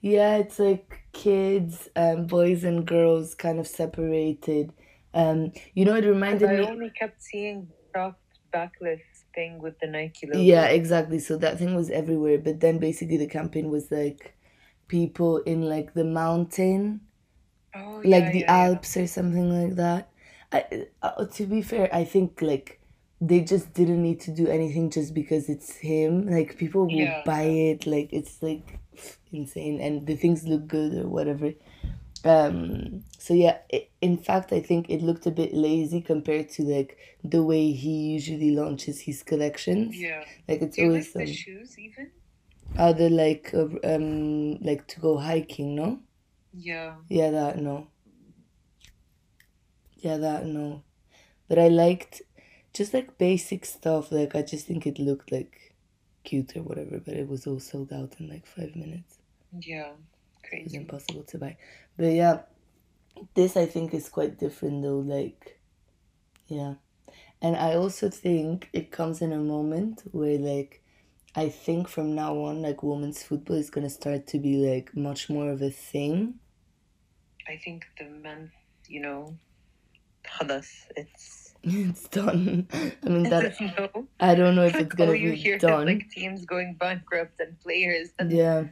yeah, 0.00 0.36
it's 0.36 0.58
like 0.58 1.02
kids, 1.12 1.88
um, 1.96 2.26
boys 2.26 2.64
and 2.64 2.86
girls 2.86 3.34
kind 3.34 3.58
of 3.60 3.66
separated. 3.66 4.72
Um, 5.14 5.52
you 5.74 5.84
know, 5.84 5.94
it 5.96 6.04
reminded 6.04 6.50
I 6.50 6.56
me. 6.56 6.68
only 6.70 6.90
kept 6.90 7.22
seeing 7.22 7.68
cropped 7.92 8.38
backless 8.52 9.02
thing 9.34 9.60
with 9.60 9.78
the 9.80 9.86
Nike 9.86 10.26
logo. 10.26 10.40
Yeah, 10.40 10.66
exactly. 10.66 11.18
So 11.18 11.36
that 11.38 11.58
thing 11.58 11.74
was 11.74 11.90
everywhere, 11.90 12.38
but 12.38 12.60
then 12.60 12.78
basically 12.78 13.16
the 13.18 13.26
campaign 13.26 13.70
was 13.70 13.90
like 13.90 14.36
people 14.88 15.38
in 15.38 15.62
like 15.62 15.94
the 15.94 16.04
mountain, 16.04 17.08
Oh 17.74 18.00
like 18.04 18.30
yeah, 18.30 18.32
the 18.32 18.44
yeah, 18.44 18.54
yeah. 18.54 18.78
Alps 18.78 18.96
or 18.96 19.06
something 19.06 19.50
like 19.50 19.76
that. 19.76 20.10
I, 20.52 20.88
uh, 21.02 21.24
to 21.26 21.46
be 21.46 21.62
fair, 21.62 21.88
I 21.94 22.04
think 22.04 22.42
like 22.42 22.81
they 23.28 23.40
just 23.40 23.72
didn't 23.74 24.02
need 24.02 24.20
to 24.26 24.32
do 24.32 24.48
anything 24.48 24.90
just 24.90 25.14
because 25.14 25.44
it's 25.48 25.72
him. 25.76 26.26
Like 26.36 26.50
people 26.58 26.84
will 26.86 27.14
Yeah. 27.14 27.22
buy 27.24 27.44
it. 27.44 27.86
Like 27.86 28.10
it's 28.12 28.42
like 28.42 28.80
insane, 29.32 29.80
and 29.80 30.06
the 30.06 30.16
things 30.16 30.44
look 30.52 30.64
good 30.66 30.92
or 31.02 31.08
whatever. 31.08 31.52
Um. 32.24 33.04
So 33.18 33.34
yeah, 33.34 33.58
i 33.72 33.88
in 34.00 34.16
fact, 34.18 34.52
I 34.52 34.60
think 34.60 34.90
it 34.90 35.02
looked 35.02 35.26
a 35.26 35.30
bit 35.30 35.54
lazy 35.54 36.00
compared 36.00 36.48
to 36.56 36.62
like 36.64 36.98
the 37.24 37.42
way 37.42 37.72
he 37.72 37.94
usually 38.16 38.50
launches 38.52 39.00
his 39.08 39.22
collections. 39.22 39.96
Yeah. 39.96 40.24
Like 40.48 40.62
it's 40.62 40.78
always 40.78 41.14
like 41.14 41.26
the 41.28 41.34
shoes 41.34 41.78
even? 41.78 42.10
other 42.78 43.10
like 43.10 43.52
uh, 43.54 43.68
um 43.84 44.56
like 44.68 44.86
to 44.88 45.00
go 45.00 45.18
hiking. 45.18 45.74
No. 45.76 46.00
Yeah. 46.54 46.94
Yeah, 47.08 47.30
that 47.30 47.58
no. 47.58 47.88
Yeah, 49.96 50.16
that 50.18 50.46
no. 50.46 50.82
But 51.48 51.58
I 51.58 51.68
liked 51.68 52.22
just 52.73 52.93
like 52.93 53.17
basic 53.17 53.65
stuff. 53.65 54.11
Like 54.11 54.35
I 54.35 54.41
just 54.41 54.67
think 54.67 54.85
it 54.87 54.99
looked 54.99 55.31
like 55.31 55.75
cute 56.23 56.55
or 56.57 56.63
whatever, 56.63 56.99
but 56.99 57.15
it 57.15 57.27
was 57.27 57.47
all 57.47 57.59
sold 57.59 57.93
out 57.93 58.15
in 58.19 58.29
like 58.29 58.45
five 58.45 58.75
minutes. 58.75 59.17
Yeah. 59.59 59.93
It 60.51 60.63
was 60.63 60.73
Crazy. 60.73 60.77
impossible 60.77 61.23
to 61.23 61.37
buy. 61.37 61.57
But 61.97 62.13
yeah, 62.13 62.41
this 63.35 63.57
I 63.57 63.65
think 63.65 63.93
is 63.93 64.09
quite 64.09 64.37
different 64.39 64.83
though. 64.83 64.99
Like, 64.99 65.59
yeah. 66.47 66.75
And 67.41 67.55
I 67.55 67.75
also 67.75 68.09
think 68.09 68.69
it 68.73 68.91
comes 68.91 69.21
in 69.21 69.31
a 69.33 69.37
moment 69.39 70.03
where 70.11 70.37
like 70.37 70.83
I 71.35 71.49
think 71.49 71.87
from 71.87 72.15
now 72.15 72.35
on 72.37 72.61
like 72.61 72.83
women's 72.83 73.23
football 73.23 73.57
is 73.57 73.69
gonna 73.69 73.89
start 73.89 74.27
to 74.27 74.39
be 74.39 74.57
like 74.57 74.95
much 74.95 75.29
more 75.29 75.49
of 75.51 75.61
a 75.61 75.69
thing. 75.71 76.39
I 77.47 77.57
think 77.57 77.85
the 77.97 78.05
men, 78.05 78.51
you 78.87 79.01
know, 79.01 79.37
خلاص, 80.25 80.87
it's 80.97 81.40
it's 81.64 82.08
done. 82.08 82.66
I 82.72 83.08
mean 83.08 83.24
that 83.24 83.54
no. 83.94 84.06
I 84.18 84.34
don't 84.34 84.56
know 84.56 84.64
if 84.64 84.74
it's 84.74 84.94
gonna 84.94 85.14
you 85.14 85.30
be 85.30 85.36
hear 85.36 85.56
is 85.56 85.62
done. 85.62 85.86
like 85.86 86.10
teams 86.10 86.44
going 86.44 86.74
bankrupt 86.74 87.40
and 87.40 87.58
players 87.60 88.10
and 88.18 88.32
Yeah. 88.32 88.64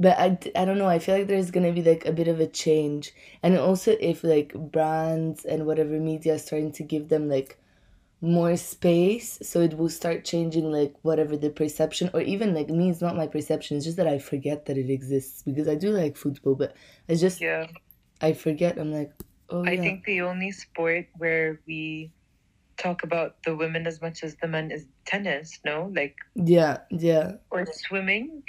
But 0.00 0.18
I, 0.18 0.38
I 0.56 0.64
don't 0.64 0.78
know. 0.78 0.88
I 0.88 0.98
feel 0.98 1.18
like 1.18 1.28
there's 1.28 1.50
gonna 1.50 1.72
be 1.72 1.82
like 1.82 2.06
a 2.06 2.12
bit 2.12 2.26
of 2.26 2.40
a 2.40 2.46
change, 2.46 3.12
and 3.42 3.56
also 3.56 3.94
if 4.00 4.24
like 4.24 4.52
brands 4.54 5.44
and 5.44 5.66
whatever 5.66 6.00
media 6.00 6.34
are 6.34 6.38
starting 6.38 6.72
to 6.72 6.82
give 6.82 7.08
them 7.08 7.28
like 7.28 7.58
more 8.20 8.56
space, 8.56 9.38
so 9.42 9.60
it 9.60 9.76
will 9.76 9.88
start 9.90 10.24
changing 10.24 10.70
like 10.72 10.94
whatever 11.02 11.36
the 11.36 11.50
perception, 11.50 12.10
or 12.14 12.22
even 12.22 12.54
like 12.54 12.68
me, 12.68 12.90
it's 12.90 13.00
not 13.02 13.16
my 13.16 13.26
perception. 13.26 13.76
It's 13.76 13.84
just 13.86 13.98
that 13.98 14.08
I 14.08 14.18
forget 14.18 14.66
that 14.66 14.78
it 14.78 14.90
exists 14.90 15.42
because 15.42 15.68
I 15.68 15.74
do 15.76 15.90
like 15.90 16.16
football, 16.16 16.54
but 16.54 16.74
I 17.08 17.14
just 17.14 17.40
yeah. 17.40 17.66
I 18.20 18.32
forget. 18.32 18.78
I'm 18.78 18.92
like, 18.92 19.12
oh 19.52 19.64
I 19.66 19.72
yeah, 19.72 19.80
think 19.80 20.04
the 20.04 20.22
only 20.22 20.50
sport 20.50 21.06
where 21.18 21.60
we 21.66 22.10
talk 22.78 23.04
about 23.04 23.36
the 23.44 23.54
women 23.54 23.86
as 23.86 24.00
much 24.00 24.24
as 24.24 24.34
the 24.36 24.48
men 24.48 24.70
is 24.70 24.86
tennis, 25.04 25.60
no? 25.64 25.92
Like 25.94 26.16
yeah, 26.34 26.78
yeah. 26.90 27.32
or 27.50 27.66
swimming. 27.66 28.42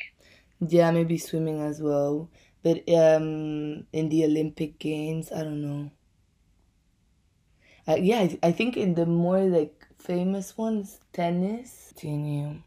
Yeah, 0.60 0.92
maybe 0.92 1.18
swimming 1.18 1.62
as 1.62 1.82
well. 1.82 2.30
But 2.64 2.88
um 2.90 3.86
in 3.92 4.10
the 4.10 4.24
Olympic 4.26 4.80
Games, 4.80 5.32
I 5.32 5.44
don't 5.44 5.62
know. 5.62 5.92
Uh, 7.86 7.98
yeah, 8.00 8.20
I, 8.20 8.40
I 8.42 8.52
think 8.54 8.78
in 8.78 8.96
the 8.96 9.06
more 9.06 9.42
like 9.42 9.86
famous 10.00 10.58
ones, 10.58 11.00
tennis. 11.12 11.92
Continue. 11.94 12.62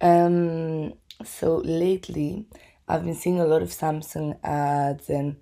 Um 0.00 0.94
so 1.24 1.56
lately 1.58 2.46
I've 2.88 3.04
been 3.04 3.14
seeing 3.14 3.38
a 3.40 3.46
lot 3.46 3.62
of 3.62 3.68
Samsung 3.70 4.38
ads 4.42 5.08
and 5.10 5.36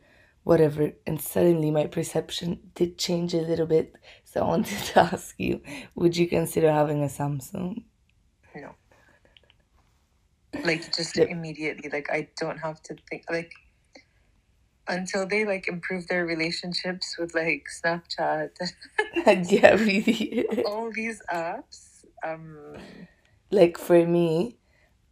whatever 0.47 0.93
and 1.07 1.21
suddenly 1.21 1.71
my 1.73 1.87
perception 1.89 2.73
did 2.77 2.99
change 2.99 3.35
a 3.35 3.43
little 3.51 3.67
bit. 3.69 3.97
So 4.25 4.43
I 4.43 4.49
wanted 4.49 4.79
to 4.91 5.01
ask 5.01 5.35
you, 5.39 5.63
would 5.97 6.17
you 6.17 6.29
consider 6.29 6.73
having 6.73 7.03
a 7.03 7.09
Samsung? 7.09 7.85
No. 8.55 8.77
Like 10.65 10.93
just 10.95 11.19
Yep. 11.19 11.29
immediately. 11.29 11.91
Like 11.91 12.11
I 12.11 12.31
don't 12.41 12.59
have 12.59 12.83
to 12.85 12.97
think 13.11 13.25
like 13.31 13.53
until 14.89 15.27
they 15.27 15.45
like 15.45 15.69
improve 15.69 16.09
their 16.09 16.27
relationships 16.27 17.17
with 17.19 17.35
like 17.35 17.67
Snapchat 17.85 18.51
yeah, 19.51 19.75
really. 19.77 20.47
all 20.65 20.93
these 20.93 21.23
apps. 21.33 22.05
Um 22.25 22.77
Like 23.51 23.79
for 23.79 24.07
me, 24.07 24.59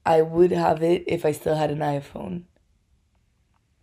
I 0.07 0.23
would 0.23 0.53
have 0.53 0.83
it 0.83 1.05
if 1.09 1.25
I 1.27 1.33
still 1.33 1.57
had 1.57 1.71
an 1.73 1.81
iPhone. 1.81 2.45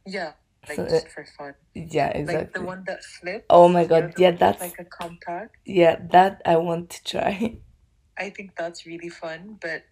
yeah, 0.06 0.34
like 0.68 0.78
So, 0.78 0.84
just 0.86 1.10
for 1.10 1.26
fun. 1.38 1.54
Yeah, 1.74 2.08
Like 2.08 2.18
the 2.18 2.20
exactly. 2.20 2.66
one 2.66 2.84
that 2.88 3.04
flips. 3.04 3.46
Oh 3.50 3.68
my 3.68 3.86
god, 3.86 4.14
yeah, 4.18 4.32
that's 4.32 4.62
like 4.62 4.76
a 4.80 4.86
compact. 4.86 5.56
yeah, 5.66 5.98
that 6.12 6.42
I 6.46 6.58
want 6.58 6.90
to 6.92 7.04
try. 7.04 7.58
I 8.20 8.30
think 8.30 8.52
that's 8.58 8.86
really 8.86 9.10
fun, 9.10 9.58
but 9.62 9.84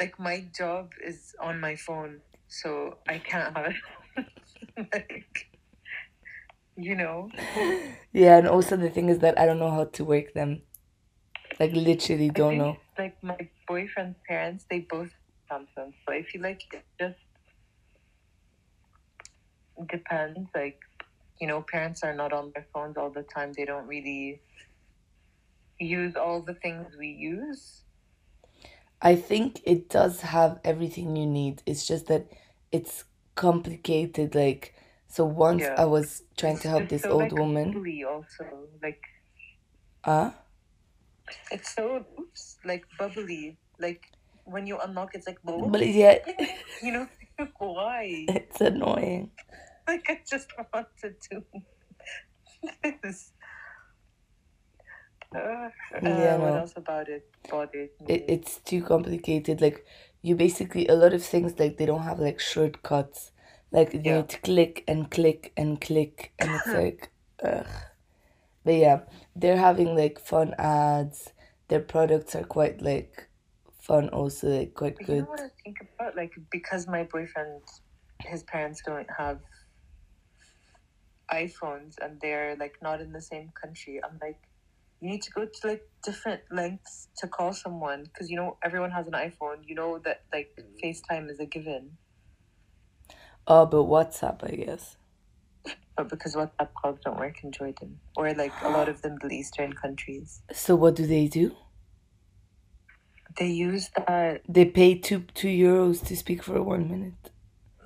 like 0.00 0.18
my 0.18 0.44
job 0.56 0.90
is 1.04 1.32
on 1.40 1.60
my 1.60 1.76
phone, 1.76 2.20
so 2.48 2.98
I 3.08 3.18
can't 3.18 3.56
have 3.56 3.72
it. 4.16 4.26
like, 4.92 5.46
you 6.76 6.96
know, 6.96 7.30
Yeah, 8.12 8.36
and 8.38 8.48
also 8.48 8.76
the 8.76 8.90
thing 8.90 9.08
is 9.08 9.20
that 9.20 9.38
I 9.38 9.46
don't 9.46 9.58
know 9.58 9.70
how 9.70 9.84
to 9.84 10.04
work 10.04 10.34
them. 10.34 10.62
Like 11.60 11.72
literally 11.72 12.30
don't 12.30 12.58
know. 12.58 12.76
like 12.98 13.16
my 13.22 13.38
boyfriend's 13.68 14.18
parents, 14.28 14.66
they 14.68 14.80
both 14.80 15.10
Samsung, 15.50 15.92
so 16.06 16.12
I 16.12 16.22
feel 16.22 16.42
like 16.42 16.60
just 17.00 17.16
depends. 19.88 20.48
Like, 20.54 20.78
you 21.40 21.46
know, 21.46 21.62
parents 21.62 22.02
are 22.02 22.14
not 22.14 22.32
on 22.32 22.52
their 22.54 22.66
phones 22.72 22.96
all 22.96 23.10
the 23.10 23.22
time. 23.22 23.52
They 23.52 23.64
don't 23.64 23.86
really 23.86 24.40
use 25.78 26.16
all 26.16 26.42
the 26.42 26.54
things 26.54 26.86
we 26.98 27.08
use. 27.08 27.82
I 29.00 29.16
think 29.16 29.60
it 29.64 29.88
does 29.88 30.20
have 30.22 30.60
everything 30.64 31.16
you 31.16 31.26
need. 31.26 31.62
It's 31.66 31.86
just 31.86 32.06
that 32.06 32.30
it's 32.70 33.04
complicated. 33.34 34.34
Like 34.34 34.74
so 35.08 35.24
once 35.24 35.62
Yeah. 35.64 35.74
I 35.76 35.84
was 35.84 36.22
trying 36.36 36.58
to 36.58 36.68
help 36.68 36.82
just 36.82 36.90
this 36.90 37.02
so, 37.02 37.12
old 37.12 37.22
like, 37.22 37.32
woman. 37.32 37.72
bubbly 37.72 38.04
also 38.04 38.68
like 38.82 39.02
Uh 40.04 40.30
it's 41.50 41.74
so 41.74 42.04
oops, 42.18 42.58
like 42.64 42.84
bubbly. 42.98 43.56
Like 43.78 44.02
when 44.44 44.66
you 44.66 44.78
unlock, 44.78 45.10
it's 45.14 45.26
like 45.26 45.38
but 45.44 45.86
yeah, 45.86 46.18
You 46.82 46.92
know 46.92 47.08
why? 47.58 48.24
it's 48.28 48.60
annoying. 48.60 49.30
Like 49.88 50.04
I 50.08 50.20
just 50.28 50.48
want 50.72 50.86
to 51.02 51.14
do 51.30 51.42
this. 53.02 53.32
Uh, 55.34 55.38
uh, 55.38 56.00
Yeah, 56.02 56.36
what 56.36 56.56
else 56.56 56.72
about 56.76 57.08
it 57.08 57.24
me? 58.00 58.14
it, 58.14 58.24
it's 58.28 58.58
too 58.60 58.82
complicated 58.82 59.60
like 59.60 59.84
you 60.22 60.36
basically 60.36 60.86
a 60.88 60.94
lot 60.94 61.12
of 61.14 61.24
things 61.24 61.58
like 61.58 61.76
they 61.78 61.86
don't 61.86 62.02
have 62.02 62.18
like 62.20 62.38
shortcuts 62.40 63.32
like 63.70 63.92
you 63.94 64.00
Yeah. 64.04 64.16
need 64.16 64.28
to 64.28 64.38
click 64.40 64.84
and 64.86 65.10
click 65.10 65.52
and 65.56 65.80
click 65.80 66.32
and 66.38 66.54
it's 66.54 66.66
like 66.74 67.10
ugh. 67.44 67.66
but 68.64 68.74
yeah 68.74 69.00
they're 69.34 69.56
having 69.56 69.94
like 69.96 70.18
fun 70.18 70.54
ads 70.58 71.32
their 71.68 71.80
products 71.80 72.34
are 72.34 72.44
quite 72.44 72.82
like 72.82 73.28
fun 73.80 74.08
also 74.10 74.48
like 74.48 74.74
quite 74.74 74.98
you 75.00 75.06
good 75.06 75.18
know 75.18 75.24
what 75.30 75.40
I 75.40 75.48
think 75.64 75.78
about? 75.98 76.16
Like 76.16 76.32
because 76.50 76.86
my 76.86 77.04
boyfriend, 77.04 77.62
his 78.20 78.42
parents 78.44 78.82
don't 78.86 79.08
have 79.18 79.38
iPhones 81.32 81.94
and 82.00 82.20
they're 82.20 82.56
like 82.56 82.76
not 82.82 83.00
in 83.00 83.12
the 83.12 83.22
same 83.22 83.50
country. 83.60 84.00
I'm 84.04 84.18
like, 84.20 84.38
you 85.00 85.08
need 85.10 85.22
to 85.22 85.30
go 85.32 85.44
to 85.44 85.66
like 85.66 85.88
different 86.04 86.42
lengths 86.50 87.08
to 87.18 87.26
call 87.26 87.52
someone 87.52 88.04
because 88.04 88.30
you 88.30 88.36
know 88.36 88.56
everyone 88.62 88.90
has 88.90 89.06
an 89.06 89.14
iPhone. 89.14 89.58
You 89.66 89.74
know 89.74 89.98
that 90.04 90.22
like 90.32 90.50
mm-hmm. 90.58 90.86
FaceTime 90.86 91.30
is 91.30 91.40
a 91.40 91.46
given, 91.46 91.96
oh 93.46 93.66
but 93.66 93.84
whatsapp 93.84 94.38
i 94.44 94.54
guess 94.54 94.96
but 95.96 96.08
because 96.08 96.34
WhatsApp 96.34 96.68
calls 96.74 96.98
don't 97.04 97.18
work 97.18 97.44
in 97.44 97.52
Jordan 97.52 97.98
or 98.16 98.32
like 98.34 98.52
a 98.62 98.68
lot 98.68 98.88
of 98.88 99.00
the 99.02 99.10
Middle 99.10 99.30
Eastern 99.30 99.72
countries, 99.72 100.42
so 100.52 100.74
what 100.74 100.96
do 100.96 101.06
they 101.06 101.28
do 101.28 101.54
they 103.38 103.46
use 103.46 103.90
that. 103.96 104.42
they 104.48 104.64
pay 104.64 104.94
two 104.94 105.20
two 105.34 105.48
euros 105.48 106.04
to 106.06 106.16
speak 106.16 106.42
for 106.42 106.62
one 106.62 106.88
minute 106.90 107.30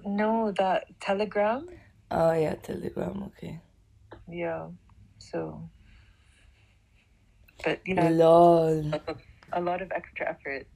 No, 0.05 0.53
that 0.59 0.87
Telegram. 1.01 1.69
Oh 2.11 2.33
yeah 2.33 2.55
telegram 2.55 3.23
okay 3.25 3.61
Yeah, 4.29 4.69
so. 5.19 5.69
But 7.65 7.81
yeah, 7.87 8.11
lol 8.11 8.93
a 9.53 9.61
lot 9.61 9.81
of 9.83 9.91
extra 9.93 10.29
effort. 10.31 10.67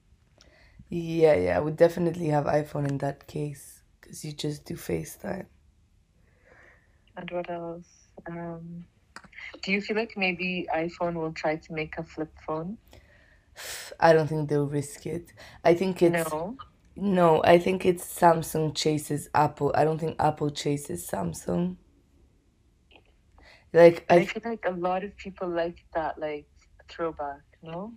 Yeah, 0.88 1.34
yeah, 1.34 1.56
I 1.56 1.60
would 1.60 1.76
definitely 1.76 2.28
have 2.28 2.46
iPhone 2.46 2.88
in 2.88 2.98
that 2.98 3.26
case 3.26 3.82
because 4.00 4.24
you 4.24 4.32
just 4.32 4.64
do 4.64 4.74
FaceTime. 4.74 5.46
And 7.16 7.30
what 7.30 7.50
else? 7.50 7.86
Um, 8.26 8.84
do 9.62 9.72
you 9.72 9.80
feel 9.80 9.96
like 9.96 10.16
maybe 10.16 10.66
iPhone 10.74 11.14
will 11.14 11.32
try 11.32 11.56
to 11.56 11.72
make 11.72 11.98
a 11.98 12.02
flip 12.02 12.32
phone? 12.46 12.78
I 14.00 14.12
don't 14.12 14.26
think 14.26 14.48
they'll 14.48 14.66
risk 14.66 15.06
it. 15.06 15.32
I 15.64 15.74
think 15.74 16.02
it's 16.02 16.30
No. 16.30 16.56
No, 17.00 17.42
I 17.42 17.58
think 17.58 17.84
it's 17.84 18.04
Samsung 18.04 18.74
chases 18.76 19.28
Apple. 19.34 19.72
I 19.74 19.84
don't 19.84 19.98
think 19.98 20.16
Apple 20.20 20.50
chases 20.50 21.06
Samsung. 21.08 21.76
Like 23.72 24.06
I 24.10 24.20
I 24.20 24.26
feel 24.26 24.42
like 24.44 24.64
a 24.66 24.70
lot 24.70 25.04
of 25.04 25.16
people 25.16 25.48
like 25.48 25.84
that 25.94 26.18
like 26.18 26.46
throwback, 26.88 27.42
no? 27.62 27.94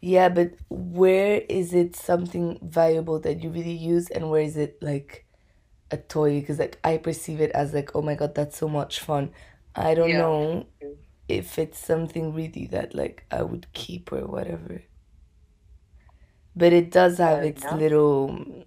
yeah, 0.00 0.28
but 0.28 0.52
where 0.68 1.42
is 1.48 1.74
it 1.74 1.96
something 1.96 2.58
valuable 2.62 3.18
that 3.20 3.42
you 3.42 3.50
really 3.50 3.72
use 3.76 4.10
and 4.10 4.30
where 4.30 4.42
is 4.42 4.56
it 4.56 4.78
like 4.82 5.26
a 5.92 5.98
toy? 5.98 6.40
Because 6.40 6.60
like 6.60 6.80
I 6.84 6.98
perceive 6.98 7.40
it 7.42 7.52
as 7.52 7.74
like, 7.74 7.96
oh 7.96 8.02
my 8.02 8.16
God, 8.16 8.36
that's 8.36 8.58
so 8.58 8.68
much 8.68 9.00
fun. 9.00 9.32
I 9.76 9.94
don't 9.94 10.16
Yeah. 10.16 10.18
know 10.18 10.68
if 11.28 11.58
it's 11.58 11.80
something 11.80 12.34
really 12.34 12.68
that 12.68 12.94
like 12.94 13.26
I 13.32 13.44
would 13.44 13.72
keep 13.74 14.12
or 14.12 14.26
whatever. 14.28 14.82
But 16.56 16.72
it 16.72 16.90
does 16.90 17.18
have 17.18 17.44
its 17.44 17.62
enough. 17.62 17.78
little 17.78 18.64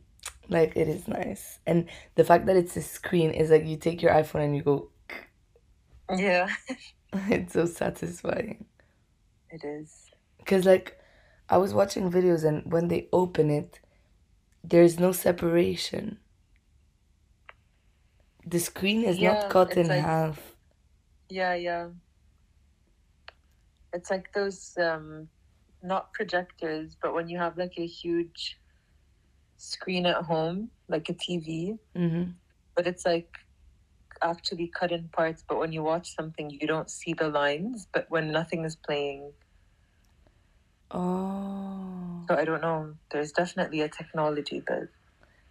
like 0.47 0.73
it 0.75 0.87
is 0.87 1.07
nice. 1.07 1.59
And 1.65 1.89
the 2.15 2.23
fact 2.23 2.45
that 2.45 2.55
it's 2.55 2.77
a 2.77 2.81
screen 2.81 3.31
is 3.31 3.49
like 3.49 3.65
you 3.65 3.77
take 3.77 4.01
your 4.01 4.11
iPhone 4.13 4.43
and 4.45 4.55
you 4.55 4.61
go 4.63 4.89
Yeah, 6.15 6.47
it's 7.13 7.53
so 7.53 7.65
satisfying. 7.65 8.65
it 9.49 9.63
is. 9.63 10.05
Cause 10.45 10.65
like 10.65 10.97
I 11.49 11.57
was 11.57 11.73
watching 11.73 12.11
videos 12.11 12.43
and 12.43 12.71
when 12.71 12.87
they 12.89 13.07
open 13.11 13.49
it, 13.49 13.79
there's 14.63 14.99
no 14.99 15.11
separation. 15.11 16.19
The 18.45 18.59
screen 18.59 19.03
is 19.03 19.17
Yeah, 19.17 19.33
not 19.33 19.49
cut 19.49 19.77
in 19.77 19.87
like- 19.87 20.01
half. 20.03 20.55
Yeah, 21.29 21.53
yeah. 21.55 21.89
It's 23.93 24.09
like 24.09 24.31
those 24.33 24.75
um 24.77 25.27
not 25.83 26.13
projectors, 26.13 26.95
but 27.01 27.13
when 27.13 27.29
you 27.29 27.37
have 27.37 27.57
like 27.57 27.73
a 27.77 27.85
huge 27.85 28.59
screen 29.57 30.05
at 30.05 30.23
home, 30.23 30.69
like 30.87 31.09
a 31.09 31.13
TV, 31.13 31.77
Mm-hmm. 31.97 32.31
but 32.75 32.87
it's 32.87 33.05
like 33.05 33.29
actually 34.21 34.67
cut 34.67 34.91
in 34.91 35.09
parts, 35.09 35.43
but 35.47 35.57
when 35.59 35.71
you 35.71 35.83
watch 35.83 36.13
something 36.15 36.49
you 36.49 36.67
don't 36.67 36.89
see 36.89 37.13
the 37.13 37.29
lines, 37.29 37.87
but 37.93 38.05
when 38.09 38.31
nothing 38.31 38.65
is 38.65 38.75
playing. 38.75 39.31
Oh, 40.91 42.25
So 42.29 42.35
I 42.37 42.45
don't 42.45 42.61
know. 42.61 42.95
There's 43.11 43.31
definitely 43.31 43.81
a 43.81 43.89
technology, 43.89 44.61
but 44.65 44.89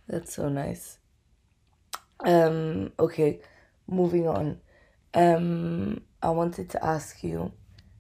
that's 0.09 0.35
so 0.35 0.49
nice. 0.49 0.99
Um, 2.25 2.93
okay, 2.99 3.41
moving 3.87 4.27
on. 4.29 4.61
Um, 5.15 6.03
I 6.23 6.31
wanted 6.31 6.71
to 6.71 6.85
ask 6.85 7.23
you 7.23 7.53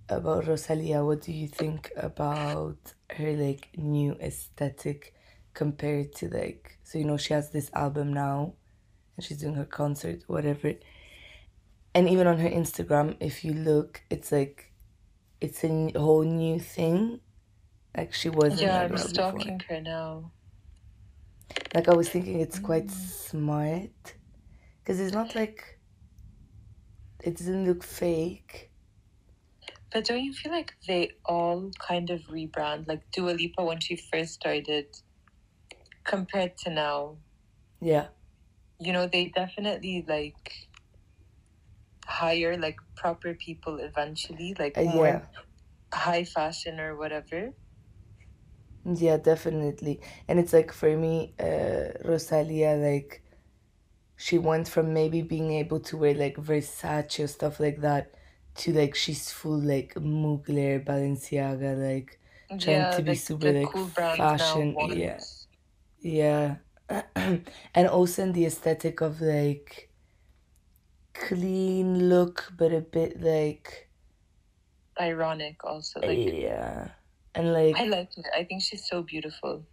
about 0.08 0.46
Rosalia. 0.46 1.04
What 1.04 1.22
do 1.22 1.32
you 1.32 1.48
think 1.48 1.90
about 1.96 2.94
her 3.10 3.32
like 3.32 3.68
new 3.76 4.12
aesthetic 4.20 5.14
compared 5.54 6.14
to 6.14 6.28
like 6.28 6.78
so 6.84 6.98
you 6.98 7.04
know 7.04 7.16
she 7.16 7.34
has 7.34 7.50
this 7.50 7.70
album 7.74 8.12
now 8.12 8.54
and 9.16 9.24
she's 9.24 9.38
doing 9.38 9.54
her 9.54 9.64
concert, 9.64 10.22
whatever. 10.28 10.74
And 11.94 12.08
even 12.08 12.26
on 12.26 12.38
her 12.38 12.48
Instagram, 12.48 13.16
if 13.20 13.44
you 13.44 13.52
look, 13.54 14.02
it's 14.10 14.30
like 14.32 14.72
it's 15.40 15.64
a 15.64 15.92
whole 15.96 16.22
new 16.24 16.60
thing. 16.60 17.20
Like 17.96 18.14
she 18.14 18.28
wasn't 18.28 18.60
yeah, 18.60 18.80
I'm 18.82 18.96
that 18.96 19.12
before. 19.14 19.40
stalking 19.40 19.60
her 19.68 19.80
now. 19.80 20.32
Like 21.74 21.88
I 21.88 21.94
was 21.94 22.08
thinking 22.08 22.40
it's 22.40 22.58
quite 22.58 22.88
Mm. 22.88 22.90
smart 22.90 24.14
because 24.82 25.00
it's 25.00 25.12
not 25.12 25.34
like 25.34 25.80
it 27.24 27.36
doesn't 27.36 27.66
look 27.66 27.82
fake. 27.82 28.67
But 29.92 30.06
don't 30.06 30.24
you 30.24 30.32
feel 30.32 30.52
like 30.52 30.74
they 30.86 31.10
all 31.26 31.70
kind 31.78 32.08
of 32.10 32.22
rebrand? 32.22 32.88
Like 32.88 33.10
Dua 33.12 33.32
Lipa 33.32 33.64
when 33.64 33.80
she 33.80 33.96
first 33.96 34.34
started, 34.34 34.86
compared 36.04 36.56
to 36.58 36.70
now, 36.70 37.18
Yeah. 37.80 38.08
you 38.80 38.92
know, 38.92 39.06
they 39.06 39.28
definitely 39.28 40.04
like 40.06 40.68
hire 42.06 42.56
like 42.58 42.76
proper 42.96 43.34
people 43.34 43.78
eventually, 43.78 44.52
like 44.58 44.76
Uh, 44.76 44.80
more 44.82 45.20
yeah. 45.20 45.26
high 45.94 46.24
fashion 46.24 46.80
or 46.80 46.96
whatever. 46.96 47.54
Yeah, 48.84 49.18
definitely. 49.18 50.00
And 50.26 50.38
it's 50.38 50.52
like 50.52 50.72
for 50.72 50.96
me, 50.96 51.34
uh 51.38 51.92
Rosalia 52.04 52.74
like 52.76 53.22
she 54.16 54.38
went 54.38 54.68
from 54.68 54.94
maybe 54.94 55.22
being 55.22 55.52
able 55.52 55.80
to 55.80 55.96
wear 55.98 56.14
like 56.14 56.36
Versace 56.36 57.24
or 57.24 57.28
stuff 57.28 57.60
like 57.60 57.80
that 57.82 58.14
to 58.58 58.72
like 58.72 58.94
she's 58.94 59.30
full 59.30 59.58
like 59.58 59.94
Mugler, 59.94 60.84
Balenciaga, 60.84 61.76
like 61.76 62.18
Trying 62.48 62.76
yeah, 62.76 62.90
to 62.92 63.02
be 63.02 63.10
like 63.10 63.18
super, 63.18 63.52
like, 63.52 63.68
cool 63.68 63.86
fashion, 63.88 64.74
yeah. 64.96 65.20
Yeah. 66.00 66.56
and 67.74 67.88
also 67.88 68.22
in 68.22 68.32
the 68.32 68.46
aesthetic 68.46 69.02
of 69.02 69.20
like 69.20 69.90
clean 71.12 72.08
look 72.08 72.50
but 72.56 72.72
a 72.72 72.80
bit 72.80 73.20
like 73.20 73.90
Ironic 74.98 75.62
also. 75.62 76.00
Like 76.00 76.32
yeah. 76.32 76.88
And 77.34 77.52
like 77.52 77.76
I 77.76 77.84
like 77.84 78.16
it. 78.16 78.26
I 78.34 78.44
think 78.44 78.62
she's 78.62 78.88
so 78.88 79.02
beautiful. 79.02 79.66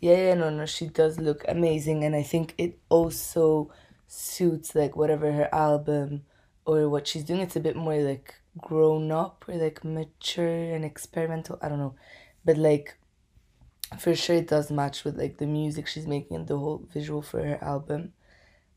Yeah, 0.00 0.16
yeah, 0.16 0.34
no, 0.34 0.50
no, 0.50 0.66
she 0.66 0.86
does 0.86 1.18
look 1.18 1.44
amazing, 1.48 2.04
and 2.04 2.14
I 2.14 2.22
think 2.22 2.54
it 2.56 2.78
also 2.88 3.72
suits 4.06 4.74
like 4.74 4.94
whatever 4.94 5.32
her 5.32 5.52
album 5.52 6.22
or 6.68 6.86
what 6.86 7.08
she's 7.08 7.24
doing. 7.24 7.40
It's 7.40 7.56
a 7.56 7.60
bit 7.60 7.76
more 7.76 7.96
like 7.96 8.34
grown 8.58 9.10
up 9.10 9.46
or 9.48 9.54
like 9.54 9.82
mature 9.84 10.74
and 10.74 10.84
experimental. 10.84 11.58
I 11.62 11.68
don't 11.70 11.78
know, 11.78 11.94
but 12.44 12.58
like 12.58 12.98
for 13.98 14.14
sure 14.14 14.36
it 14.36 14.48
does 14.48 14.70
match 14.70 15.02
with 15.02 15.16
like 15.16 15.38
the 15.38 15.46
music 15.46 15.86
she's 15.86 16.06
making 16.06 16.36
and 16.36 16.46
the 16.46 16.58
whole 16.58 16.86
visual 16.92 17.22
for 17.22 17.42
her 17.42 17.58
album. 17.64 18.12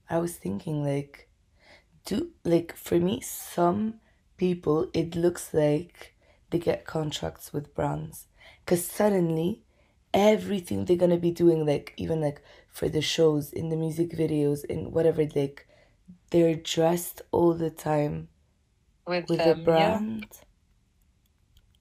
I 0.10 0.20
was 0.20 0.38
thinking 0.38 0.86
like, 0.86 1.28
do 2.06 2.32
like 2.46 2.76
for 2.78 2.98
me 2.98 3.20
some 3.22 3.96
people 4.38 4.90
it 4.94 5.16
looks 5.16 5.54
like 5.54 6.16
they 6.50 6.60
get 6.60 6.86
contracts 6.86 7.54
with 7.54 7.76
brands 7.76 8.26
because 8.66 8.84
suddenly 8.86 9.62
everything 10.14 10.86
they're 10.86 10.98
gonna 10.98 11.18
be 11.18 11.30
doing 11.30 11.66
like 11.66 11.94
even 11.98 12.22
like 12.22 12.42
for 12.70 12.90
the 12.90 13.02
shows 13.02 13.52
in 13.54 13.70
the 13.70 13.76
music 13.76 14.12
videos 14.12 14.66
in 14.66 14.92
whatever 14.92 15.28
like 15.36 15.68
they're 16.32 16.56
dressed 16.56 17.22
all 17.32 17.54
the 17.54 17.72
time 17.72 18.30
With, 19.08 19.30
with 19.30 19.46
a 19.48 19.56
yeah. 19.68 20.00
brand 20.00 20.42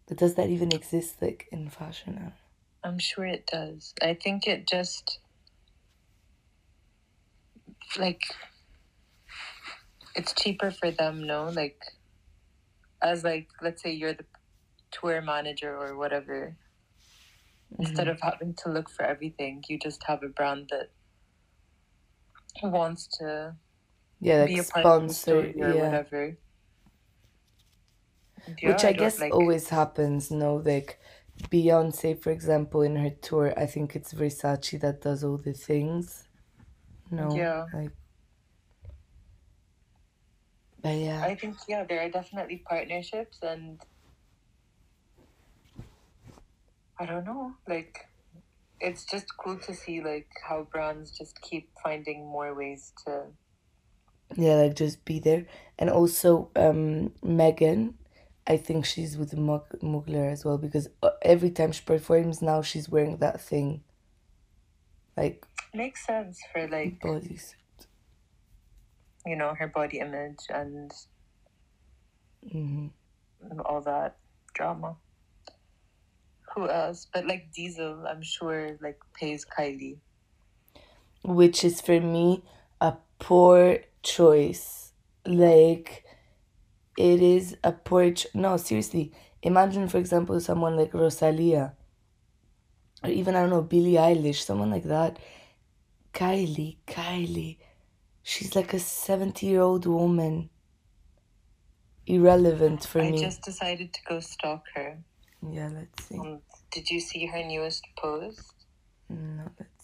but 0.07 0.19
does 0.19 0.35
that 0.35 0.51
even 0.51 0.73
exist 0.73 1.23
like 1.23 1.49
in 1.53 1.69
fashion 1.71 2.15
now 2.17 2.33
I'm 2.85 2.99
sure 2.99 3.27
it 3.27 3.47
does. 3.53 3.95
I 4.03 4.15
think 4.15 4.47
it 4.47 4.69
just 4.69 5.19
like 7.99 8.23
it's 10.15 10.35
cheaper 10.35 10.71
for 10.71 10.91
them, 10.91 11.27
no? 11.27 11.45
Like 11.49 11.81
as 13.03 13.25
like 13.25 13.49
let's 13.63 13.83
say 13.83 13.93
you're 13.93 14.15
the 14.15 14.27
tour 14.93 15.21
manager 15.23 15.77
or 15.77 15.97
whatever. 15.97 16.57
Instead 17.79 18.09
Mm-hmm. 18.09 18.09
of 18.09 18.21
having 18.23 18.55
to 18.65 18.71
look 18.71 18.91
for 18.91 19.05
everything, 19.05 19.63
you 19.69 19.79
just 19.79 20.05
have 20.07 20.23
a 20.23 20.29
brand 20.29 20.71
that 20.71 20.91
wants 22.63 23.09
to 23.19 23.57
yeah 24.21 24.45
be 24.47 24.55
a 24.55 24.57
like 24.59 24.69
part 24.71 24.87
of 24.87 25.09
the 25.09 25.15
sponsor 25.15 25.51
story 25.51 25.63
or 25.63 25.75
yeah 25.75 25.83
whatever. 25.87 26.37
which 28.47 28.83
Yeah, 28.85 28.89
I 28.89 28.93
guess 28.93 29.21
like- 29.21 29.35
always 29.35 29.69
happens 29.69 30.31
no 30.31 30.57
like 30.57 30.99
Beyonce 31.51 32.21
for 32.23 32.31
example 32.31 32.83
in 32.83 32.97
her 32.97 33.11
tour 33.11 33.55
I 33.57 33.67
think 33.67 33.97
it's 33.97 34.13
Versace 34.13 34.79
that 34.81 35.01
does 35.01 35.25
all 35.25 35.39
the 35.39 35.53
things 35.55 36.25
no 37.11 37.35
Yeah. 37.35 37.67
like 37.73 37.91
but 40.83 40.97
yeah 40.97 41.23
I 41.23 41.35
think 41.35 41.57
yeah, 41.69 41.85
there 41.85 42.01
are 42.01 42.09
definitely 42.11 42.59
partnerships 42.69 43.39
and 43.43 43.81
I 46.99 47.07
don't 47.07 47.25
know, 47.25 47.55
like 47.67 48.07
it's 48.81 49.05
just 49.07 49.37
cool 49.39 49.57
to 49.59 49.75
see 49.75 50.03
like 50.03 50.29
how 50.47 50.67
brands 50.71 51.17
just 51.17 51.41
keep 51.41 51.71
finding 51.83 52.27
more 52.27 52.55
ways 52.55 52.93
to 53.07 53.25
Yeah, 54.37 54.55
like 54.57 54.77
just 54.77 55.05
be 55.05 55.19
there. 55.19 55.47
And 55.79 55.91
also, 55.91 56.51
um, 56.57 57.15
Megan, 57.23 57.99
I 58.47 58.57
think 58.57 58.85
she's 58.85 59.17
with 59.17 59.37
Mug- 59.37 59.79
Mugler 59.83 60.31
as 60.31 60.45
well 60.45 60.59
because 60.59 60.89
uh, 61.03 61.11
every 61.23 61.51
time 61.51 61.73
she 61.73 61.83
performs 61.85 62.43
now, 62.43 62.63
she's 62.63 62.89
wearing 62.89 63.19
that 63.19 63.41
thing, 63.41 63.83
like 65.17 65.45
makes 65.75 66.07
sense 66.07 66.41
for 66.53 66.69
like 66.69 67.01
bodies. 67.01 67.57
you 69.27 69.37
know 69.37 69.55
her 69.55 69.69
body 69.69 69.99
image 69.99 70.47
and 70.51 70.91
hmm 72.53 72.89
all 73.67 73.81
that 73.83 74.19
drama. 74.55 74.99
Who 76.55 76.69
else? 76.69 77.07
But 77.07 77.27
like 77.27 77.51
Diesel, 77.53 78.07
I'm 78.07 78.23
sure 78.23 78.77
like 78.83 78.99
pays 79.15 79.47
Kylie. 79.47 80.01
Which 81.25 81.65
is 81.65 81.81
for 81.81 82.01
me 82.01 82.43
a 82.81 82.97
poor 83.19 83.79
choice. 84.03 84.93
Like, 85.27 86.05
it 86.97 87.23
is 87.23 87.57
a 87.65 87.73
poor. 87.73 88.13
Ch- 88.13 88.27
no, 88.35 88.57
seriously. 88.57 89.13
Imagine, 89.43 89.89
for 89.89 89.99
example, 89.99 90.39
someone 90.41 90.77
like 90.77 90.93
Rosalia, 90.93 91.75
or 93.03 93.11
even 93.11 93.35
I 93.35 93.41
don't 93.41 93.51
know 93.51 93.63
Billie 93.63 93.95
Eilish, 93.95 94.43
someone 94.45 94.71
like 94.71 94.85
that. 94.85 95.19
Kylie, 96.13 96.77
Kylie, 96.87 97.59
she's 98.23 98.55
like 98.57 98.75
a 98.75 98.79
seventy-year-old 98.79 99.87
woman. 99.87 100.51
irrelevant 102.07 102.85
for 102.85 103.01
I 103.01 103.11
me. 103.11 103.19
I 103.19 103.23
just 103.29 103.43
decided 103.43 103.93
to 103.95 104.01
go 104.09 104.21
stalk 104.21 104.65
her. 104.75 104.99
Yeah, 105.49 105.71
let's 105.73 106.05
see. 106.05 106.19
Um, 106.19 106.41
did 106.73 106.91
you 106.91 107.01
see 107.01 107.27
her 107.27 107.43
newest 107.45 107.87
post? 107.97 108.55
No, 109.09 109.45
let's. 109.59 109.80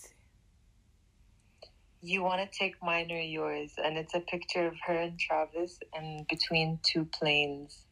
You 2.06 2.22
want 2.22 2.40
to 2.40 2.58
take 2.58 2.76
mine 2.80 3.10
or 3.10 3.18
yours, 3.18 3.72
and 3.82 3.98
it's 3.98 4.14
a 4.14 4.20
picture 4.20 4.68
of 4.68 4.74
her 4.86 4.94
and 4.94 5.18
Travis 5.18 5.80
and 5.92 6.24
between 6.28 6.78
two 6.84 7.04
planes. 7.06 7.84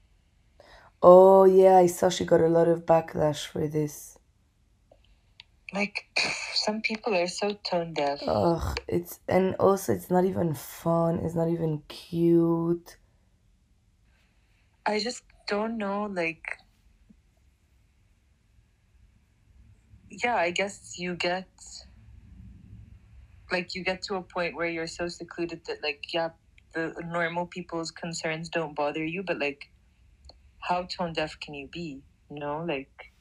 Oh 1.03 1.43
yeah, 1.43 1.79
I 1.79 1.87
saw 1.89 2.11
she 2.11 2.25
got 2.25 2.41
a 2.41 2.47
lot 2.47 2.69
of 2.69 2.87
backlash 2.87 3.45
for 3.45 3.67
this. 3.67 4.17
Like, 5.73 6.07
some 6.55 6.81
people 6.81 7.13
are 7.17 7.27
so 7.27 7.59
tone 7.69 7.93
deaf. 7.93 8.21
Ugh, 8.25 8.79
it's 8.87 9.19
and 9.27 9.57
also 9.57 9.93
it's 9.93 10.11
not 10.11 10.25
even 10.25 10.55
fun. 10.55 11.19
It's 11.19 11.35
not 11.35 11.49
even 11.49 11.83
cute. 11.89 12.97
I 14.87 15.01
just 15.01 15.25
don't 15.49 15.77
know, 15.77 16.05
like. 16.05 16.45
Yeah, 20.09 20.37
I 20.37 20.53
guess 20.53 21.01
you 21.01 21.17
get. 21.17 21.49
Like, 23.53 23.75
you 23.75 23.85
get 23.85 24.03
to 24.03 24.17
a 24.17 24.23
point 24.23 24.57
where 24.57 24.69
you're 24.69 24.87
so 24.87 25.09
secluded 25.09 25.63
that, 25.67 25.83
like, 25.83 26.13
yeah, 26.13 26.31
the 26.73 26.95
normal 27.07 27.47
people's 27.47 27.91
concerns 27.91 28.49
don't 28.49 28.75
bother 28.75 29.05
you, 29.05 29.23
but, 29.23 29.39
like, 29.39 29.71
how 30.61 30.85
tone 30.85 31.13
deaf 31.13 31.39
can 31.41 31.55
you 31.55 31.69
be? 31.69 32.03
You 32.31 32.39
know, 32.39 32.65
like. 32.67 33.13